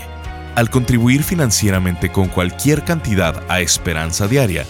Al 0.55 0.69
contribuir 0.69 1.23
financieramente 1.23 2.11
con 2.11 2.27
cualquier 2.27 2.83
cantidad 2.83 3.41
a 3.49 3.61
Esperanza 3.61 4.27
Diaria, 4.27 4.65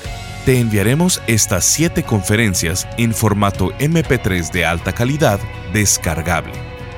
te 0.45 0.59
enviaremos 0.59 1.21
estas 1.27 1.65
7 1.65 2.03
conferencias 2.03 2.87
en 2.97 3.13
formato 3.13 3.71
MP3 3.79 4.51
de 4.51 4.65
alta 4.65 4.93
calidad 4.93 5.39
descargable. 5.73 6.53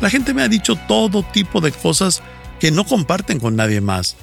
la 0.00 0.10
gente 0.10 0.34
me 0.34 0.42
ha 0.42 0.48
dicho 0.48 0.74
todo 0.88 1.22
tipo 1.22 1.60
de 1.60 1.70
cosas 1.70 2.22
que 2.58 2.72
no 2.72 2.84
comparten 2.84 3.38
con 3.38 3.54
nadie 3.54 3.80
más. 3.80 4.16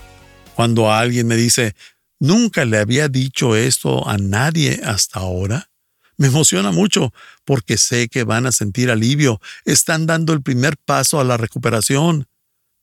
Cuando 0.55 0.91
alguien 0.91 1.27
me 1.27 1.37
dice, 1.37 1.75
nunca 2.19 2.65
le 2.65 2.79
había 2.79 3.07
dicho 3.07 3.55
esto 3.55 4.07
a 4.07 4.17
nadie 4.17 4.81
hasta 4.83 5.19
ahora, 5.19 5.69
me 6.17 6.27
emociona 6.27 6.71
mucho 6.71 7.13
porque 7.43 7.77
sé 7.77 8.07
que 8.07 8.23
van 8.23 8.45
a 8.45 8.51
sentir 8.51 8.89
alivio, 8.89 9.41
están 9.65 10.05
dando 10.05 10.33
el 10.33 10.41
primer 10.41 10.75
paso 10.77 11.19
a 11.19 11.23
la 11.23 11.37
recuperación. 11.37 12.27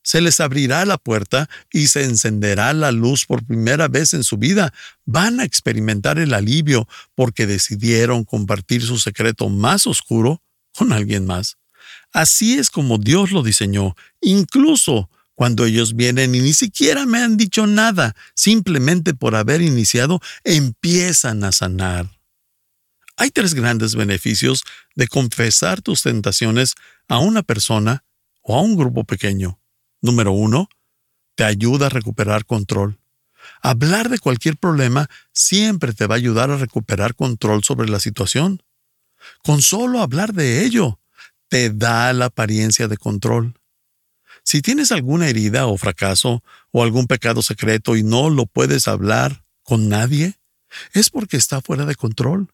Se 0.03 0.21
les 0.21 0.39
abrirá 0.39 0.85
la 0.85 0.97
puerta 0.97 1.49
y 1.71 1.87
se 1.87 2.03
encenderá 2.03 2.73
la 2.73 2.91
luz 2.91 3.25
por 3.25 3.45
primera 3.45 3.87
vez 3.87 4.13
en 4.13 4.23
su 4.23 4.37
vida. 4.37 4.73
Van 5.05 5.39
a 5.39 5.45
experimentar 5.45 6.19
el 6.19 6.33
alivio 6.33 6.87
porque 7.15 7.47
decidieron 7.47 8.25
compartir 8.25 8.83
su 8.83 8.99
secreto 8.99 9.49
más 9.49 9.87
oscuro 9.87 10.41
con 10.73 10.91
alguien 10.91 11.25
más. 11.25 11.57
Así 12.11 12.59
es 12.59 12.69
como 12.69 12.97
Dios 12.97 13.31
lo 13.31 13.41
diseñó, 13.41 13.95
incluso 14.21 15.09
cuando 15.35 15.65
ellos 15.65 15.95
vienen 15.95 16.35
y 16.35 16.41
ni 16.41 16.53
siquiera 16.53 17.05
me 17.05 17.19
han 17.19 17.37
dicho 17.37 17.65
nada, 17.65 18.15
simplemente 18.35 19.13
por 19.13 19.35
haber 19.35 19.61
iniciado, 19.61 20.19
empiezan 20.43 21.43
a 21.43 21.51
sanar. 21.51 22.09
Hay 23.17 23.31
tres 23.31 23.53
grandes 23.53 23.95
beneficios 23.95 24.63
de 24.95 25.07
confesar 25.07 25.81
tus 25.81 26.03
tentaciones 26.03 26.75
a 27.07 27.19
una 27.19 27.41
persona 27.41 28.03
o 28.41 28.57
a 28.57 28.61
un 28.61 28.75
grupo 28.75 29.03
pequeño. 29.05 29.59
Número 30.03 30.33
uno, 30.33 30.67
te 31.35 31.45
ayuda 31.45 31.85
a 31.85 31.89
recuperar 31.89 32.45
control. 32.45 32.99
Hablar 33.61 34.09
de 34.09 34.19
cualquier 34.19 34.57
problema 34.57 35.09
siempre 35.31 35.93
te 35.93 36.07
va 36.07 36.15
a 36.15 36.17
ayudar 36.17 36.51
a 36.51 36.57
recuperar 36.57 37.15
control 37.15 37.63
sobre 37.63 37.87
la 37.87 38.01
situación. 38.01 38.61
Con 39.43 39.61
solo 39.61 40.01
hablar 40.01 40.33
de 40.33 40.65
ello, 40.65 40.99
te 41.47 41.69
da 41.69 42.11
la 42.11 42.25
apariencia 42.25 42.89
de 42.89 42.97
control. 42.97 43.57
Si 44.43 44.61
tienes 44.61 44.91
alguna 44.91 45.29
herida 45.29 45.67
o 45.67 45.77
fracaso 45.77 46.43
o 46.71 46.83
algún 46.83 47.07
pecado 47.07 47.41
secreto 47.41 47.95
y 47.95 48.03
no 48.03 48.29
lo 48.29 48.45
puedes 48.45 48.89
hablar 48.89 49.45
con 49.63 49.87
nadie, 49.87 50.37
es 50.91 51.09
porque 51.09 51.37
está 51.37 51.61
fuera 51.61 51.85
de 51.85 51.95
control. 51.95 52.49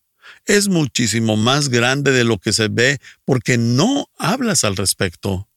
Es 0.46 0.68
muchísimo 0.68 1.36
más 1.36 1.70
grande 1.70 2.12
de 2.12 2.26
lo 2.26 2.38
que 2.38 2.54
se 2.54 2.68
ve 2.68 3.00
porque 3.26 3.58
no 3.58 4.08
hablas 4.20 4.64
al 4.64 4.76
respecto. 4.76 5.50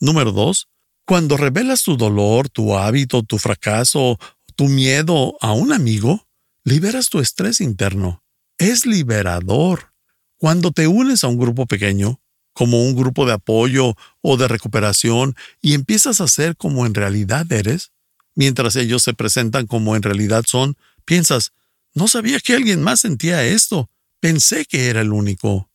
Número 0.00 0.32
2. 0.32 0.66
Cuando 1.04 1.36
revelas 1.36 1.82
tu 1.82 1.96
dolor, 1.96 2.48
tu 2.48 2.76
hábito, 2.76 3.22
tu 3.22 3.38
fracaso, 3.38 4.18
tu 4.54 4.68
miedo 4.68 5.36
a 5.40 5.52
un 5.52 5.72
amigo, 5.72 6.28
liberas 6.64 7.08
tu 7.08 7.20
estrés 7.20 7.60
interno. 7.60 8.22
Es 8.58 8.86
liberador. 8.86 9.92
Cuando 10.36 10.70
te 10.70 10.86
unes 10.86 11.24
a 11.24 11.28
un 11.28 11.38
grupo 11.38 11.66
pequeño, 11.66 12.20
como 12.52 12.82
un 12.84 12.94
grupo 12.94 13.26
de 13.26 13.32
apoyo 13.32 13.94
o 14.20 14.36
de 14.36 14.48
recuperación, 14.48 15.34
y 15.60 15.74
empiezas 15.74 16.20
a 16.20 16.28
ser 16.28 16.56
como 16.56 16.86
en 16.86 16.94
realidad 16.94 17.50
eres, 17.50 17.92
mientras 18.34 18.76
ellos 18.76 19.02
se 19.02 19.14
presentan 19.14 19.66
como 19.66 19.96
en 19.96 20.02
realidad 20.02 20.44
son, 20.46 20.76
piensas, 21.04 21.52
no 21.94 22.08
sabía 22.08 22.38
que 22.40 22.54
alguien 22.54 22.82
más 22.82 23.00
sentía 23.00 23.44
esto, 23.44 23.90
pensé 24.20 24.64
que 24.64 24.88
era 24.88 25.00
el 25.00 25.12
único. 25.12 25.70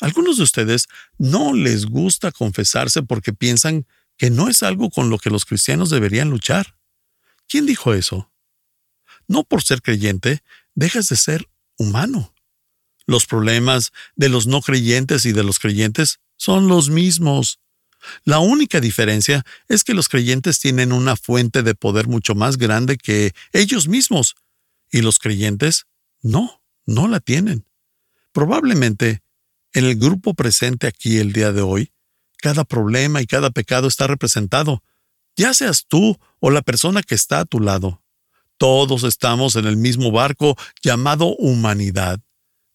Algunos 0.00 0.38
de 0.38 0.42
ustedes 0.42 0.86
no 1.18 1.54
les 1.54 1.86
gusta 1.86 2.32
confesarse 2.32 3.02
porque 3.02 3.32
piensan 3.32 3.86
que 4.24 4.30
no 4.30 4.48
es 4.48 4.62
algo 4.62 4.88
con 4.88 5.10
lo 5.10 5.18
que 5.18 5.28
los 5.28 5.44
cristianos 5.44 5.90
deberían 5.90 6.30
luchar. 6.30 6.78
¿Quién 7.46 7.66
dijo 7.66 7.92
eso? 7.92 8.32
No 9.28 9.44
por 9.44 9.62
ser 9.62 9.82
creyente, 9.82 10.42
dejas 10.74 11.10
de 11.10 11.16
ser 11.16 11.50
humano. 11.76 12.34
Los 13.04 13.26
problemas 13.26 13.92
de 14.16 14.30
los 14.30 14.46
no 14.46 14.62
creyentes 14.62 15.26
y 15.26 15.32
de 15.32 15.44
los 15.44 15.58
creyentes 15.58 16.20
son 16.38 16.68
los 16.68 16.88
mismos. 16.88 17.60
La 18.24 18.38
única 18.38 18.80
diferencia 18.80 19.44
es 19.68 19.84
que 19.84 19.92
los 19.92 20.08
creyentes 20.08 20.58
tienen 20.58 20.92
una 20.92 21.16
fuente 21.16 21.62
de 21.62 21.74
poder 21.74 22.08
mucho 22.08 22.34
más 22.34 22.56
grande 22.56 22.96
que 22.96 23.34
ellos 23.52 23.88
mismos, 23.88 24.36
y 24.90 25.02
los 25.02 25.18
creyentes 25.18 25.84
no, 26.22 26.62
no 26.86 27.08
la 27.08 27.20
tienen. 27.20 27.66
Probablemente, 28.32 29.22
en 29.74 29.84
el 29.84 29.96
grupo 29.96 30.32
presente 30.32 30.86
aquí 30.86 31.18
el 31.18 31.34
día 31.34 31.52
de 31.52 31.60
hoy, 31.60 31.92
cada 32.44 32.64
problema 32.64 33.22
y 33.22 33.26
cada 33.26 33.48
pecado 33.48 33.88
está 33.88 34.06
representado, 34.06 34.82
ya 35.34 35.54
seas 35.54 35.86
tú 35.88 36.20
o 36.40 36.50
la 36.50 36.60
persona 36.60 37.02
que 37.02 37.14
está 37.14 37.40
a 37.40 37.44
tu 37.46 37.58
lado. 37.58 38.02
Todos 38.58 39.02
estamos 39.02 39.56
en 39.56 39.64
el 39.64 39.78
mismo 39.78 40.10
barco 40.10 40.54
llamado 40.82 41.34
humanidad. 41.36 42.20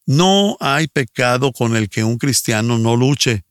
No 0.08 0.58
hay 0.60 0.88
pecado 0.88 1.52
con 1.54 1.76
el 1.76 1.88
que 1.88 2.04
un 2.04 2.18
cristiano 2.18 2.80
no 2.80 2.96
luche. 2.96 3.46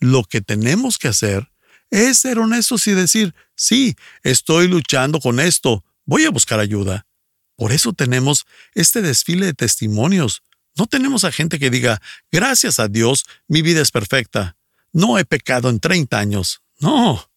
Lo 0.00 0.24
que 0.24 0.40
tenemos 0.40 0.96
que 0.96 1.08
hacer 1.08 1.52
es 1.90 2.20
ser 2.20 2.38
honestos 2.38 2.86
y 2.86 2.92
decir, 2.92 3.34
sí, 3.54 3.96
estoy 4.22 4.66
luchando 4.66 5.20
con 5.20 5.40
esto, 5.40 5.84
voy 6.06 6.24
a 6.24 6.30
buscar 6.30 6.58
ayuda. 6.58 7.06
Por 7.54 7.72
eso 7.72 7.92
tenemos 7.92 8.46
este 8.74 9.02
desfile 9.02 9.44
de 9.44 9.52
testimonios. 9.52 10.42
No 10.74 10.86
tenemos 10.86 11.24
a 11.24 11.32
gente 11.32 11.58
que 11.58 11.68
diga, 11.68 12.00
gracias 12.32 12.78
a 12.78 12.88
Dios, 12.88 13.26
mi 13.46 13.60
vida 13.60 13.82
es 13.82 13.90
perfecta. 13.90 14.57
No 14.92 15.18
he 15.18 15.24
pecado 15.24 15.68
en 15.70 15.80
30 15.80 16.18
años. 16.18 16.62
No. 16.80 17.30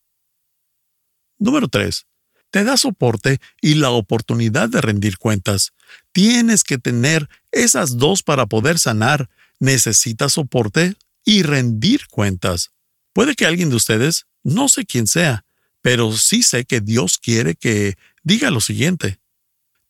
Número 1.37 1.67
3 1.67 2.05
te 2.51 2.65
da 2.65 2.77
soporte 2.77 3.39
y 3.61 3.75
la 3.75 3.89
oportunidad 3.89 4.69
de 4.69 4.81
rendir 4.81 5.17
cuentas. 5.17 5.71
Tienes 6.11 6.63
que 6.63 6.77
tener 6.77 7.27
esas 7.51 7.97
dos 7.97 8.21
para 8.21 8.45
poder 8.45 8.77
sanar. 8.77 9.29
Necesitas 9.59 10.33
soporte 10.33 10.95
y 11.25 11.43
rendir 11.43 12.07
cuentas. 12.07 12.71
Puede 13.13 13.35
que 13.35 13.45
alguien 13.45 13.69
de 13.69 13.77
ustedes, 13.77 14.27
no 14.43 14.69
sé 14.69 14.85
quién 14.85 15.07
sea, 15.07 15.45
pero 15.81 16.11
sí 16.15 16.43
sé 16.43 16.65
que 16.65 16.81
Dios 16.81 17.17
quiere 17.17 17.55
que 17.55 17.95
diga 18.23 18.51
lo 18.51 18.59
siguiente. 18.59 19.19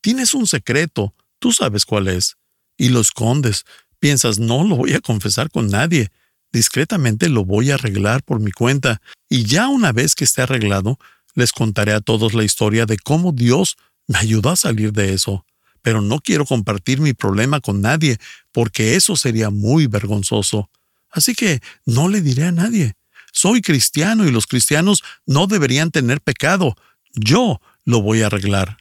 Tienes 0.02 0.34
un 0.34 0.48
secreto, 0.48 1.14
tú 1.40 1.52
sabes 1.52 1.86
cuál 1.86 2.08
es, 2.08 2.38
y 2.78 2.90
lo 2.90 3.02
escondes. 3.02 3.66
Piensas, 4.00 4.40
no 4.40 4.64
lo 4.64 4.76
voy 4.78 4.94
a 4.94 5.02
confesar 5.02 5.50
con 5.50 5.68
nadie. 5.68 6.12
Discretamente 6.52 7.30
lo 7.30 7.46
voy 7.46 7.72
a 7.72 7.76
arreglar 7.76 8.24
por 8.24 8.40
mi 8.40 8.52
cuenta, 8.52 9.02
y 9.30 9.46
ya 9.46 9.68
una 9.68 9.92
vez 9.92 10.16
que 10.16 10.26
esté 10.26 10.42
arreglado, 10.42 11.00
les 11.34 11.52
contaré 11.52 11.94
a 11.94 12.02
todos 12.02 12.34
la 12.34 12.44
historia 12.44 12.86
de 12.86 12.98
cómo 12.98 13.32
Dios 13.32 13.78
me 14.08 14.18
ayudó 14.18 14.50
a 14.50 14.56
salir 14.56 14.92
de 14.92 15.14
eso, 15.14 15.46
pero 15.82 16.02
no 16.02 16.20
quiero 16.20 16.46
compartir 16.46 17.00
mi 17.00 17.14
problema 17.14 17.62
con 17.62 17.82
nadie, 17.82 18.18
porque 18.52 18.96
eso 18.96 19.16
sería 19.16 19.50
muy 19.50 19.88
vergonzoso. 19.88 20.70
Así 21.10 21.36
que 21.36 21.62
no 21.86 22.10
le 22.10 22.22
diré 22.22 22.46
a 22.46 22.52
nadie. 22.52 22.94
Soy 23.32 23.62
cristiano 23.62 24.26
y 24.26 24.32
los 24.32 24.46
cristianos 24.48 25.04
no 25.26 25.48
deberían 25.48 25.92
tener 25.92 26.22
pecado. 26.22 26.76
Yo 27.14 27.62
lo 27.86 28.02
voy 28.02 28.22
a 28.22 28.28
arreglar. 28.28 28.78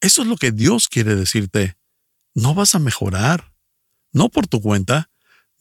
Eso 0.00 0.22
es 0.22 0.28
lo 0.28 0.36
que 0.36 0.50
Dios 0.50 0.88
quiere 0.88 1.14
decirte. 1.14 1.76
No 2.34 2.54
vas 2.54 2.74
a 2.74 2.80
mejorar. 2.80 3.52
No 4.12 4.28
por 4.28 4.48
tu 4.48 4.60
cuenta. 4.60 5.10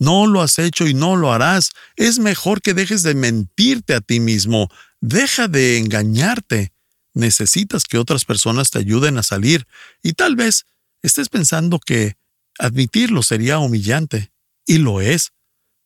No 0.01 0.25
lo 0.25 0.41
has 0.41 0.57
hecho 0.57 0.87
y 0.87 0.95
no 0.95 1.15
lo 1.15 1.31
harás. 1.31 1.69
Es 1.95 2.17
mejor 2.17 2.63
que 2.63 2.73
dejes 2.73 3.03
de 3.03 3.13
mentirte 3.13 3.93
a 3.93 4.01
ti 4.01 4.19
mismo. 4.19 4.67
Deja 4.99 5.47
de 5.47 5.77
engañarte. 5.77 6.73
Necesitas 7.13 7.83
que 7.83 7.99
otras 7.99 8.25
personas 8.25 8.71
te 8.71 8.79
ayuden 8.79 9.19
a 9.19 9.23
salir 9.23 9.67
y 10.01 10.13
tal 10.13 10.35
vez 10.35 10.65
estés 11.03 11.29
pensando 11.29 11.77
que 11.77 12.15
admitirlo 12.57 13.21
sería 13.21 13.59
humillante. 13.59 14.31
Y 14.65 14.79
lo 14.79 15.01
es. 15.01 15.33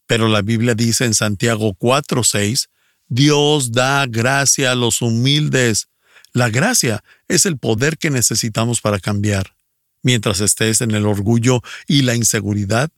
Pero 0.07 0.29
la 0.29 0.41
Biblia 0.41 0.75
dice 0.75 1.03
en 1.03 1.13
Santiago 1.13 1.73
4:6, 1.73 2.69
Dios 3.09 3.73
da 3.73 4.05
gracia 4.05 4.71
a 4.71 4.75
los 4.75 5.01
humildes. 5.01 5.89
La 6.31 6.49
gracia 6.49 7.03
es 7.27 7.45
el 7.45 7.57
poder 7.57 7.97
que 7.97 8.11
necesitamos 8.11 8.79
para 8.79 9.01
cambiar. 9.01 9.57
Mientras 10.03 10.39
estés 10.39 10.79
en 10.79 10.91
el 10.91 11.05
orgullo 11.05 11.61
y 11.85 12.03
la 12.03 12.15
inseguridad, 12.15 12.91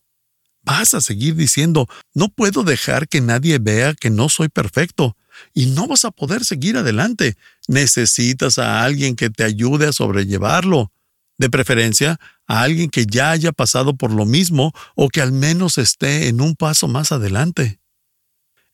vas 0.68 0.94
a 0.94 1.02
seguir 1.02 1.36
diciendo, 1.36 1.88
no 2.14 2.28
puedo 2.28 2.64
dejar 2.64 3.08
que 3.08 3.22
nadie 3.22 3.58
vea 3.58 3.94
que 3.94 4.10
no 4.10 4.28
soy 4.28 4.50
perfecto 4.50 5.16
y 5.54 5.68
no 5.68 5.88
vas 5.88 6.04
a 6.04 6.12
poder 6.12 6.44
seguir 6.44 6.76
adelante. 6.76 7.38
Necesitas 7.68 8.60
a 8.60 8.84
alguien 8.84 9.16
que 9.16 9.30
te 9.30 9.46
ayude 9.46 9.88
a 9.88 9.94
sobrellevarlo. 9.94 10.92
De 11.40 11.50
preferencia, 11.50 12.20
a 12.48 12.64
alguien 12.64 12.90
que 12.90 13.06
ya 13.06 13.32
haya 13.32 13.52
pasado 13.52 13.96
por 13.96 14.12
lo 14.12 14.26
mismo 14.26 14.74
o 14.96 15.08
que 15.08 15.22
al 15.22 15.32
menos 15.32 15.78
esté 15.78 16.28
en 16.28 16.42
un 16.42 16.56
paso 16.56 16.88
más 16.88 17.12
adelante. 17.12 17.80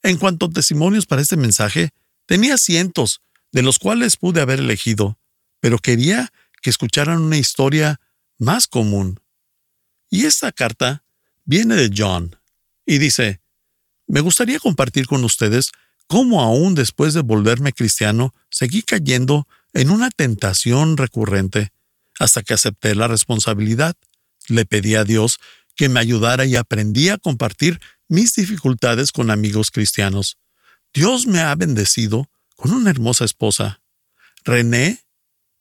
En 0.01 0.17
cuanto 0.17 0.47
a 0.47 0.49
testimonios 0.49 1.05
para 1.05 1.21
este 1.21 1.37
mensaje, 1.37 1.91
tenía 2.25 2.57
cientos, 2.57 3.21
de 3.51 3.61
los 3.61 3.79
cuales 3.79 4.17
pude 4.17 4.41
haber 4.41 4.59
elegido, 4.59 5.19
pero 5.59 5.77
quería 5.77 6.31
que 6.61 6.69
escucharan 6.69 7.21
una 7.21 7.37
historia 7.37 7.99
más 8.39 8.67
común. 8.67 9.19
Y 10.09 10.25
esta 10.25 10.51
carta 10.51 11.03
viene 11.45 11.75
de 11.75 11.91
John, 11.95 12.35
y 12.85 12.97
dice, 12.97 13.41
me 14.07 14.21
gustaría 14.21 14.59
compartir 14.59 15.07
con 15.07 15.23
ustedes 15.23 15.71
cómo 16.07 16.41
aún 16.41 16.75
después 16.75 17.13
de 17.13 17.21
volverme 17.21 17.73
cristiano 17.73 18.33
seguí 18.49 18.81
cayendo 18.81 19.47
en 19.73 19.89
una 19.89 20.09
tentación 20.11 20.97
recurrente, 20.97 21.71
hasta 22.19 22.43
que 22.43 22.53
acepté 22.53 22.95
la 22.95 23.07
responsabilidad. 23.07 23.95
Le 24.47 24.65
pedí 24.65 24.95
a 24.95 25.03
Dios 25.03 25.39
que 25.75 25.89
me 25.89 25.99
ayudara 25.99 26.45
y 26.45 26.55
aprendí 26.55 27.09
a 27.09 27.17
compartir 27.17 27.79
mis 28.07 28.35
dificultades 28.35 29.11
con 29.11 29.31
amigos 29.31 29.71
cristianos. 29.71 30.37
Dios 30.93 31.25
me 31.25 31.39
ha 31.39 31.55
bendecido 31.55 32.29
con 32.55 32.71
una 32.71 32.91
hermosa 32.91 33.25
esposa, 33.25 33.81
René, 34.43 34.99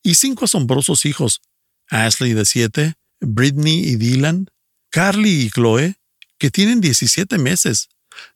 y 0.03 0.17
cinco 0.17 0.45
asombrosos 0.45 1.07
hijos, 1.07 1.41
Ashley 1.89 2.35
de 2.35 2.45
siete, 2.45 2.95
Britney 3.21 3.79
y 3.79 3.97
Dylan, 3.97 4.49
Carly 4.93 5.45
y 5.45 5.51
Chloe, 5.51 5.97
que 6.39 6.51
tienen 6.51 6.83
17 6.83 7.39
meses, 7.39 7.89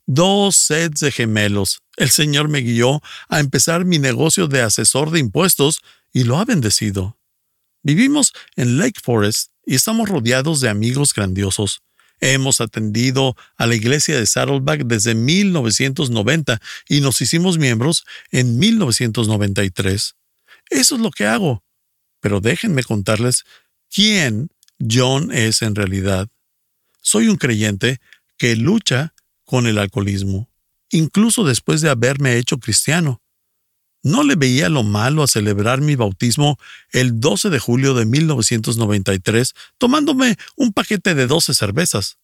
dos 0.07 0.55
sets 0.55 1.01
de 1.01 1.11
gemelos. 1.11 1.83
El 1.97 2.09
Señor 2.09 2.49
me 2.49 2.61
guió 2.61 3.01
a 3.29 3.39
empezar 3.39 3.85
mi 3.85 3.99
negocio 3.99 4.47
de 4.47 4.61
asesor 4.61 5.11
de 5.11 5.19
impuestos 5.19 5.81
y 6.11 6.23
lo 6.23 6.37
ha 6.39 6.45
bendecido. 6.45 7.15
Vivimos 7.83 8.33
en 8.55 8.79
Lake 8.79 8.99
Forest 9.03 9.51
y 9.67 9.75
estamos 9.75 10.09
rodeados 10.09 10.59
de 10.59 10.69
amigos 10.69 11.13
grandiosos. 11.13 11.83
Hemos 12.19 12.59
atendido 12.59 13.35
a 13.55 13.67
la 13.67 13.75
iglesia 13.75 14.17
de 14.17 14.25
Saddleback 14.25 14.85
desde 14.85 15.13
1990 15.13 16.59
y 16.89 17.01
nos 17.01 17.21
hicimos 17.21 17.59
miembros 17.59 18.03
en 18.31 18.57
1993. 18.57 20.15
Eso 20.71 20.95
es 20.95 21.01
lo 21.01 21.11
que 21.11 21.27
hago. 21.27 21.63
Pero 22.19 22.41
déjenme 22.41 22.83
contarles 22.83 23.43
quién 23.93 24.49
John 24.79 25.31
es 25.31 25.61
en 25.61 25.75
realidad. 25.75 26.27
Soy 27.09 27.29
un 27.29 27.37
creyente 27.37 28.01
que 28.37 28.57
lucha 28.57 29.13
con 29.45 29.65
el 29.65 29.77
alcoholismo, 29.77 30.49
incluso 30.89 31.45
después 31.45 31.79
de 31.79 31.89
haberme 31.89 32.35
hecho 32.35 32.57
cristiano. 32.57 33.21
No 34.03 34.23
le 34.23 34.35
veía 34.35 34.67
lo 34.67 34.83
malo 34.83 35.23
a 35.23 35.27
celebrar 35.29 35.79
mi 35.79 35.95
bautismo 35.95 36.59
el 36.91 37.21
12 37.21 37.49
de 37.49 37.59
julio 37.59 37.93
de 37.93 38.05
1993 38.05 39.53
tomándome 39.77 40.35
un 40.57 40.73
paquete 40.73 41.15
de 41.15 41.27
12 41.27 41.53
cervezas. 41.53 42.17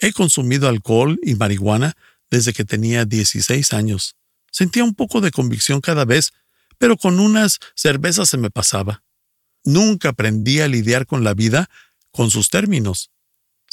He 0.00 0.14
consumido 0.14 0.66
alcohol 0.70 1.20
y 1.22 1.34
marihuana 1.34 1.94
desde 2.30 2.54
que 2.54 2.64
tenía 2.64 3.04
16 3.04 3.74
años. 3.74 4.16
Sentía 4.50 4.82
un 4.82 4.94
poco 4.94 5.20
de 5.20 5.30
convicción 5.30 5.82
cada 5.82 6.06
vez, 6.06 6.32
pero 6.78 6.96
con 6.96 7.20
unas 7.20 7.58
cervezas 7.74 8.30
se 8.30 8.38
me 8.38 8.48
pasaba. 8.48 9.02
Nunca 9.62 10.08
aprendí 10.08 10.60
a 10.60 10.68
lidiar 10.68 11.04
con 11.04 11.22
la 11.22 11.34
vida 11.34 11.68
con 12.12 12.30
sus 12.30 12.48
términos. 12.48 13.10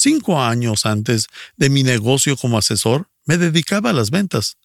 Cinco 0.03 0.41
años 0.41 0.85
antes 0.85 1.27
de 1.55 1.69
mi 1.69 1.81
negocio 1.81 2.35
como 2.35 2.57
asesor, 2.57 3.09
me 3.23 3.37
dedicaba 3.37 3.91
a 3.91 3.93
las 3.93 4.11
ventas. 4.11 4.57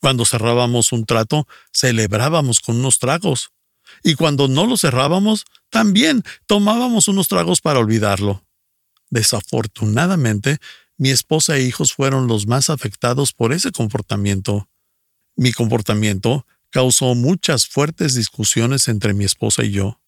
Cuando 0.00 0.24
cerrábamos 0.24 0.92
un 0.92 1.04
trato, 1.04 1.48
celebrábamos 1.72 2.60
con 2.60 2.76
unos 2.76 3.00
tragos. 3.00 3.50
Y 4.04 4.14
cuando 4.14 4.46
no 4.46 4.66
lo 4.68 4.76
cerrábamos, 4.76 5.46
también 5.68 6.22
tomábamos 6.46 7.08
unos 7.08 7.26
tragos 7.26 7.60
para 7.60 7.80
olvidarlo. 7.80 8.44
Desafortunadamente, 9.10 10.58
mi 10.96 11.10
esposa 11.10 11.56
e 11.56 11.64
hijos 11.64 11.92
fueron 11.92 12.28
los 12.28 12.46
más 12.46 12.70
afectados 12.70 13.32
por 13.32 13.52
ese 13.52 13.72
comportamiento. 13.72 14.68
Mi 15.34 15.52
comportamiento 15.52 16.46
causó 16.70 17.16
muchas 17.16 17.66
fuertes 17.66 18.14
discusiones 18.14 18.86
entre 18.86 19.12
mi 19.12 19.24
esposa 19.24 19.64
y 19.64 19.72
yo. 19.72 20.00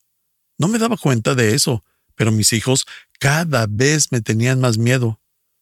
No 0.58 0.68
me 0.68 0.78
daba 0.78 0.96
cuenta 0.96 1.34
de 1.34 1.56
eso, 1.56 1.82
pero 2.20 2.32
mis 2.32 2.52
hijos 2.52 2.84
cada 3.18 3.66
vez 3.66 4.12
me 4.12 4.20
tenían 4.20 4.60
más 4.60 4.76
miedo. 4.76 5.18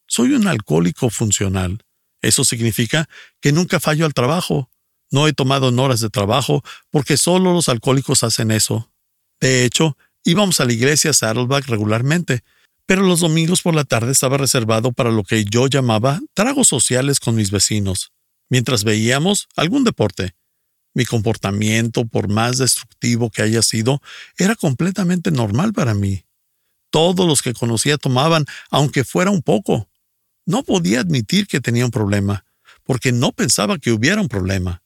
Soy 0.09 0.33
un 0.33 0.45
alcohólico 0.45 1.09
funcional. 1.09 1.85
Eso 2.21 2.43
significa 2.43 3.07
que 3.39 3.53
nunca 3.53 3.79
fallo 3.79 4.05
al 4.05 4.13
trabajo. 4.13 4.69
No 5.09 5.25
he 5.25 5.31
tomado 5.31 5.69
en 5.69 5.79
horas 5.79 6.01
de 6.01 6.09
trabajo 6.09 6.61
porque 6.91 7.15
solo 7.15 7.53
los 7.53 7.69
alcohólicos 7.69 8.25
hacen 8.25 8.51
eso. 8.51 8.91
De 9.39 9.63
hecho, 9.63 9.95
íbamos 10.25 10.59
a 10.59 10.65
la 10.65 10.73
iglesia 10.73 11.13
Saddleback 11.13 11.65
regularmente, 11.67 12.43
pero 12.85 13.03
los 13.03 13.21
domingos 13.21 13.61
por 13.61 13.73
la 13.73 13.85
tarde 13.85 14.11
estaba 14.11 14.35
reservado 14.35 14.91
para 14.91 15.11
lo 15.11 15.23
que 15.23 15.45
yo 15.45 15.67
llamaba 15.67 16.19
tragos 16.33 16.67
sociales 16.67 17.21
con 17.21 17.35
mis 17.35 17.51
vecinos, 17.51 18.11
mientras 18.49 18.83
veíamos 18.83 19.47
algún 19.55 19.85
deporte. 19.85 20.35
Mi 20.93 21.05
comportamiento, 21.05 22.03
por 22.03 22.27
más 22.27 22.57
destructivo 22.57 23.29
que 23.29 23.43
haya 23.43 23.61
sido, 23.61 24.01
era 24.37 24.55
completamente 24.55 25.31
normal 25.31 25.71
para 25.71 25.93
mí. 25.93 26.25
Todos 26.89 27.27
los 27.27 27.41
que 27.41 27.53
conocía 27.53 27.97
tomaban, 27.97 28.45
aunque 28.69 29.03
fuera 29.03 29.31
un 29.31 29.41
poco. 29.41 29.89
No 30.45 30.63
podía 30.63 31.01
admitir 31.01 31.47
que 31.47 31.61
tenía 31.61 31.85
un 31.85 31.91
problema, 31.91 32.45
porque 32.83 33.11
no 33.11 33.31
pensaba 33.31 33.77
que 33.77 33.91
hubiera 33.91 34.21
un 34.21 34.27
problema. 34.27 34.81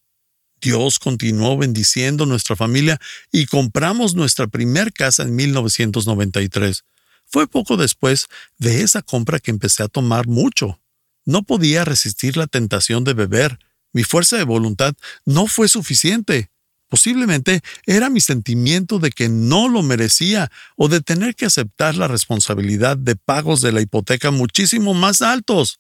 Dios 0.64 0.98
continuó 0.98 1.58
bendiciendo 1.58 2.26
nuestra 2.26 2.56
familia 2.56 3.00
y 3.32 3.48
compramos 3.48 4.16
nuestra 4.16 4.48
primer 4.48 4.94
casa 4.94 5.24
en 5.24 5.36
1993. 5.36 6.86
Fue 7.26 7.48
poco 7.48 7.76
después 7.76 8.28
de 8.58 8.82
esa 8.82 9.02
compra 9.02 9.40
que 9.40 9.52
empecé 9.52 9.84
a 9.84 9.90
tomar 9.90 10.28
mucho. 10.28 10.80
No 11.26 11.44
podía 11.44 11.84
resistir 11.84 12.38
la 12.38 12.48
tentación 12.48 13.04
de 13.04 13.14
beber. 13.14 13.60
Mi 13.92 14.04
fuerza 14.04 14.38
de 14.38 14.44
voluntad 14.44 14.96
no 15.26 15.48
fue 15.48 15.68
suficiente. 15.68 16.50
Posiblemente 16.94 17.62
era 17.88 18.12
mi 18.12 18.22
sentimiento 18.22 19.00
de 19.00 19.10
que 19.10 19.28
no 19.28 19.68
lo 19.68 19.82
merecía 19.82 20.52
o 20.76 20.90
de 20.90 21.02
tener 21.02 21.34
que 21.34 21.48
aceptar 21.48 21.96
la 21.96 22.08
responsabilidad 22.08 22.98
de 22.98 23.16
pagos 23.16 23.62
de 23.62 23.72
la 23.72 23.82
hipoteca 23.82 24.30
muchísimo 24.30 24.94
más 24.94 25.24
altos. 25.24 25.80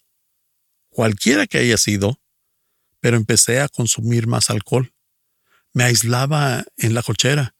Cualquiera 0.89 1.45
que 1.45 1.59
haya 1.59 1.77
sido, 1.77 2.19
pero 2.99 3.15
empecé 3.15 3.61
a 3.61 3.69
consumir 3.69 4.25
más 4.25 4.49
alcohol. 4.49 4.91
Me 5.71 5.83
aislaba 5.83 6.63
en 6.77 6.95
la 6.95 7.03
cochera. 7.03 7.53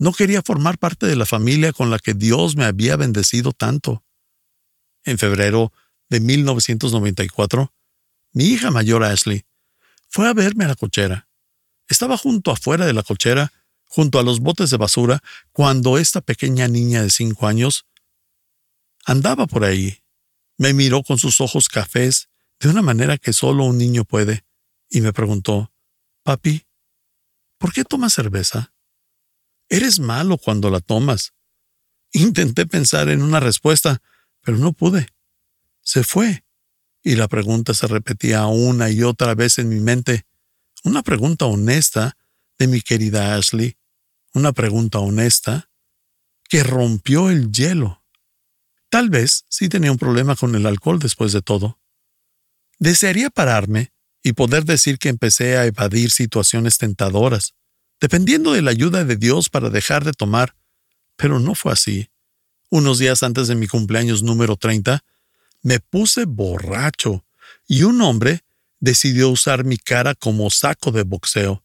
No 0.00 0.12
quería 0.12 0.42
formar 0.42 0.76
parte 0.76 1.06
de 1.06 1.14
la 1.14 1.24
familia 1.24 1.72
con 1.72 1.90
la 1.90 2.00
que 2.00 2.14
Dios 2.14 2.56
me 2.56 2.64
había 2.64 2.96
bendecido 2.96 3.52
tanto. 3.52 4.04
En 5.04 5.18
febrero 5.18 5.72
de 6.08 6.18
1994, 6.18 7.72
mi 8.32 8.46
hija 8.46 8.72
mayor 8.72 9.04
Ashley 9.04 9.44
fue 10.08 10.26
a 10.28 10.34
verme 10.34 10.64
a 10.64 10.68
la 10.68 10.74
cochera. 10.74 11.27
Estaba 11.88 12.16
junto 12.16 12.50
afuera 12.50 12.86
de 12.86 12.92
la 12.92 13.02
cochera, 13.02 13.52
junto 13.84 14.18
a 14.18 14.22
los 14.22 14.40
botes 14.40 14.70
de 14.70 14.76
basura, 14.76 15.22
cuando 15.52 15.98
esta 15.98 16.20
pequeña 16.20 16.68
niña 16.68 17.02
de 17.02 17.10
cinco 17.10 17.46
años 17.46 17.86
andaba 19.04 19.46
por 19.46 19.64
ahí. 19.64 19.98
Me 20.58 20.74
miró 20.74 21.02
con 21.02 21.18
sus 21.18 21.40
ojos 21.40 21.68
cafés 21.68 22.28
de 22.60 22.68
una 22.68 22.82
manera 22.82 23.16
que 23.16 23.32
solo 23.32 23.64
un 23.64 23.78
niño 23.78 24.04
puede 24.04 24.44
y 24.90 25.00
me 25.00 25.12
preguntó, 25.12 25.72
Papi, 26.22 26.66
¿por 27.58 27.72
qué 27.72 27.84
tomas 27.84 28.12
cerveza? 28.12 28.72
Eres 29.68 30.00
malo 30.00 30.38
cuando 30.38 30.70
la 30.70 30.80
tomas. 30.80 31.34
Intenté 32.12 32.66
pensar 32.66 33.08
en 33.08 33.22
una 33.22 33.40
respuesta, 33.40 34.02
pero 34.42 34.56
no 34.58 34.72
pude. 34.72 35.08
Se 35.82 36.04
fue. 36.04 36.44
Y 37.02 37.14
la 37.16 37.28
pregunta 37.28 37.74
se 37.74 37.86
repetía 37.86 38.46
una 38.46 38.90
y 38.90 39.02
otra 39.02 39.34
vez 39.34 39.58
en 39.58 39.68
mi 39.68 39.80
mente. 39.80 40.26
Una 40.84 41.02
pregunta 41.02 41.46
honesta 41.46 42.16
de 42.58 42.66
mi 42.66 42.80
querida 42.80 43.34
Ashley. 43.34 43.76
Una 44.34 44.52
pregunta 44.52 44.98
honesta 44.98 45.70
que 46.48 46.62
rompió 46.62 47.30
el 47.30 47.50
hielo. 47.52 48.02
Tal 48.88 49.10
vez 49.10 49.44
sí 49.48 49.68
tenía 49.68 49.92
un 49.92 49.98
problema 49.98 50.34
con 50.36 50.54
el 50.54 50.66
alcohol 50.66 50.98
después 50.98 51.32
de 51.32 51.42
todo. 51.42 51.78
Desearía 52.78 53.28
pararme 53.28 53.92
y 54.22 54.32
poder 54.32 54.64
decir 54.64 54.98
que 54.98 55.08
empecé 55.08 55.56
a 55.58 55.66
evadir 55.66 56.10
situaciones 56.10 56.78
tentadoras, 56.78 57.54
dependiendo 58.00 58.52
de 58.52 58.62
la 58.62 58.70
ayuda 58.70 59.04
de 59.04 59.16
Dios 59.16 59.48
para 59.48 59.70
dejar 59.70 60.04
de 60.04 60.12
tomar, 60.12 60.56
pero 61.16 61.40
no 61.40 61.54
fue 61.54 61.72
así. 61.72 62.10
Unos 62.70 62.98
días 62.98 63.22
antes 63.22 63.48
de 63.48 63.56
mi 63.56 63.66
cumpleaños 63.66 64.22
número 64.22 64.56
30, 64.56 65.02
me 65.62 65.80
puse 65.80 66.24
borracho 66.24 67.24
y 67.66 67.82
un 67.82 68.00
hombre 68.00 68.44
decidió 68.80 69.28
usar 69.30 69.64
mi 69.64 69.76
cara 69.76 70.14
como 70.14 70.50
saco 70.50 70.92
de 70.92 71.02
boxeo. 71.02 71.64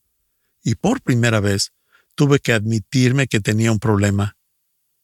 Y 0.63 0.75
por 0.75 1.01
primera 1.01 1.39
vez 1.39 1.73
tuve 2.15 2.39
que 2.39 2.53
admitirme 2.53 3.27
que 3.27 3.39
tenía 3.39 3.71
un 3.71 3.79
problema. 3.79 4.37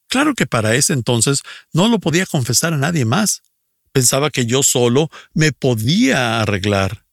Claro 0.07 0.33
que 0.33 0.47
para 0.47 0.75
ese 0.75 0.93
entonces 0.93 1.43
no 1.71 1.87
lo 1.87 1.99
podía 1.99 2.25
confesar 2.25 2.73
a 2.73 2.77
nadie 2.77 3.05
más. 3.05 3.43
Pensaba 3.91 4.29
que 4.31 4.45
yo 4.45 4.63
solo 4.63 5.09
me 5.33 5.51
podía 5.51 6.41
arreglar. 6.41 7.05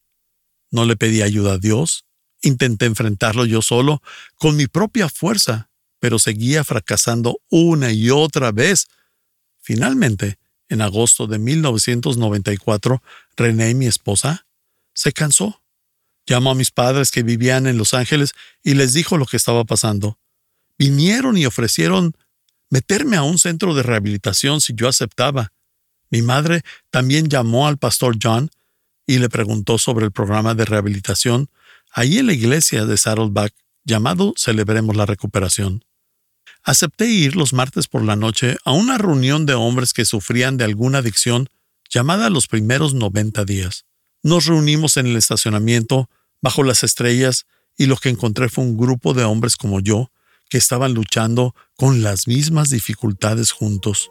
No 0.71 0.85
le 0.85 0.97
pedí 0.97 1.23
ayuda 1.23 1.55
a 1.55 1.59
Dios. 1.59 2.05
Intenté 2.43 2.87
enfrentarlo 2.87 3.45
yo 3.45 3.63
solo, 3.63 4.03
con 4.37 4.57
mi 4.57 4.67
propia 4.67 5.09
fuerza, 5.09 5.71
pero 5.99 6.19
seguía 6.19 6.65
fracasando 6.65 7.41
una 7.51 7.93
y 7.93 8.11
otra 8.11 8.53
vez. 8.53 8.89
Finalmente, 9.61 10.39
en 10.69 10.83
agosto 10.83 11.27
de 11.27 11.39
1994, 11.39 13.03
René, 13.37 13.75
mi 13.75 13.87
esposa, 13.87 14.46
se 14.97 15.13
cansó. 15.13 15.63
Llamó 16.27 16.51
a 16.51 16.55
mis 16.57 16.73
padres 16.73 17.13
que 17.13 17.23
vivían 17.23 17.69
en 17.69 17.79
Los 17.79 17.95
Ángeles 17.95 18.33
y 18.65 18.75
les 18.75 18.95
dijo 18.95 19.17
lo 19.17 19.27
que 19.27 19.37
estaba 19.37 19.65
pasando. 19.65 20.19
Vinieron 20.77 21.39
y 21.39 21.47
ofrecieron 21.47 22.17
meterme 22.69 23.17
a 23.17 23.23
un 23.23 23.39
centro 23.39 23.75
de 23.75 23.85
rehabilitación 23.85 24.61
si 24.61 24.75
yo 24.75 24.89
aceptaba. 24.89 25.53
Mi 26.11 26.23
madre 26.23 26.63
también 26.91 27.29
llamó 27.29 27.69
al 27.69 27.79
pastor 27.79 28.17
John 28.21 28.51
y 29.07 29.19
le 29.19 29.29
preguntó 29.29 29.79
sobre 29.79 30.07
el 30.07 30.13
programa 30.13 30.55
de 30.55 30.65
rehabilitación 30.65 31.49
ahí 31.93 32.19
en 32.19 32.27
la 32.27 32.33
iglesia 32.33 32.85
de 32.87 32.97
Saddleback 32.97 33.55
llamado 33.85 34.35
Celebremos 34.37 34.97
la 34.97 35.07
Recuperación. 35.07 35.85
Acepté 36.65 37.07
ir 37.07 37.37
los 37.37 37.53
martes 37.53 37.87
por 37.87 38.03
la 38.03 38.17
noche 38.17 38.57
a 38.65 38.73
una 38.73 38.99
reunión 38.99 39.47
de 39.47 39.55
hombres 39.55 39.93
que 39.93 40.05
sufrían 40.05 40.57
de 40.57 40.65
alguna 40.65 40.99
adicción 40.99 41.49
llamada 41.89 42.29
los 42.31 42.49
primeros 42.49 42.95
90 42.95 43.45
días. 43.45 43.86
Nos 44.27 44.47
reunimos 44.47 44.97
en 44.97 45.07
el 45.07 45.15
estacionamiento, 45.15 46.11
bajo 46.43 46.65
las 46.65 46.83
estrellas, 46.83 47.47
y 47.79 47.87
lo 47.87 47.97
que 47.97 48.09
encontré 48.09 48.49
fue 48.49 48.65
un 48.65 48.77
grupo 48.77 49.15
de 49.15 49.23
hombres 49.23 49.55
como 49.55 49.79
yo, 49.79 50.11
que 50.51 50.59
estaban 50.59 50.95
luchando 50.95 51.55
con 51.77 52.03
las 52.03 52.27
mismas 52.27 52.71
dificultades 52.71 53.53
juntos. 53.53 54.11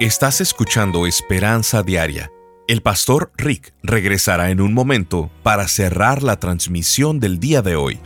Estás 0.00 0.40
escuchando 0.40 1.06
Esperanza 1.06 1.84
Diaria. 1.84 2.32
El 2.66 2.82
pastor 2.82 3.30
Rick 3.36 3.72
regresará 3.84 4.50
en 4.50 4.60
un 4.60 4.74
momento 4.74 5.30
para 5.44 5.68
cerrar 5.68 6.24
la 6.24 6.40
transmisión 6.40 7.20
del 7.20 7.38
día 7.38 7.62
de 7.62 7.76
hoy. 7.76 8.00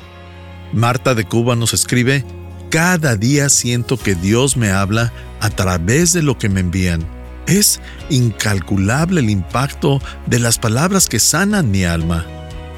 Marta 0.74 1.14
de 1.14 1.24
Cuba 1.24 1.56
nos 1.56 1.72
escribe, 1.72 2.22
Cada 2.68 3.16
día 3.16 3.48
siento 3.48 3.96
que 3.96 4.14
Dios 4.14 4.58
me 4.58 4.72
habla 4.72 5.10
a 5.40 5.48
través 5.48 6.12
de 6.12 6.22
lo 6.22 6.36
que 6.36 6.50
me 6.50 6.60
envían. 6.60 7.19
Es 7.50 7.80
incalculable 8.08 9.20
el 9.20 9.28
impacto 9.28 10.00
de 10.24 10.38
las 10.38 10.58
palabras 10.58 11.08
que 11.08 11.18
sanan 11.18 11.70
mi 11.70 11.84
alma. 11.84 12.24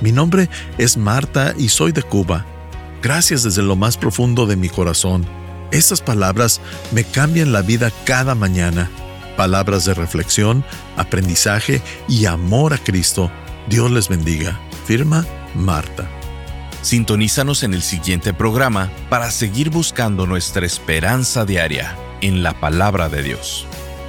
Mi 0.00 0.10
nombre 0.10 0.48
es 0.78 0.96
Marta 0.96 1.54
y 1.56 1.68
soy 1.68 1.92
de 1.92 2.02
Cuba. 2.02 2.44
Gracias 3.02 3.44
desde 3.44 3.62
lo 3.62 3.76
más 3.76 3.96
profundo 3.96 4.46
de 4.46 4.56
mi 4.56 4.68
corazón. 4.68 5.24
Estas 5.70 6.00
palabras 6.00 6.60
me 6.90 7.04
cambian 7.04 7.52
la 7.52 7.62
vida 7.62 7.92
cada 8.04 8.34
mañana 8.34 8.90
palabras 9.32 9.84
de 9.84 9.94
reflexión, 9.94 10.64
aprendizaje 10.96 11.82
y 12.08 12.26
amor 12.26 12.74
a 12.74 12.78
Cristo. 12.78 13.30
Dios 13.68 13.90
les 13.90 14.08
bendiga. 14.08 14.60
Firma 14.86 15.26
Marta. 15.54 16.08
Sintonízanos 16.82 17.62
en 17.62 17.74
el 17.74 17.82
siguiente 17.82 18.34
programa 18.34 18.90
para 19.08 19.30
seguir 19.30 19.70
buscando 19.70 20.26
nuestra 20.26 20.66
esperanza 20.66 21.44
diaria 21.44 21.96
en 22.20 22.42
la 22.42 22.58
palabra 22.58 23.08
de 23.08 23.22
Dios. 23.22 23.66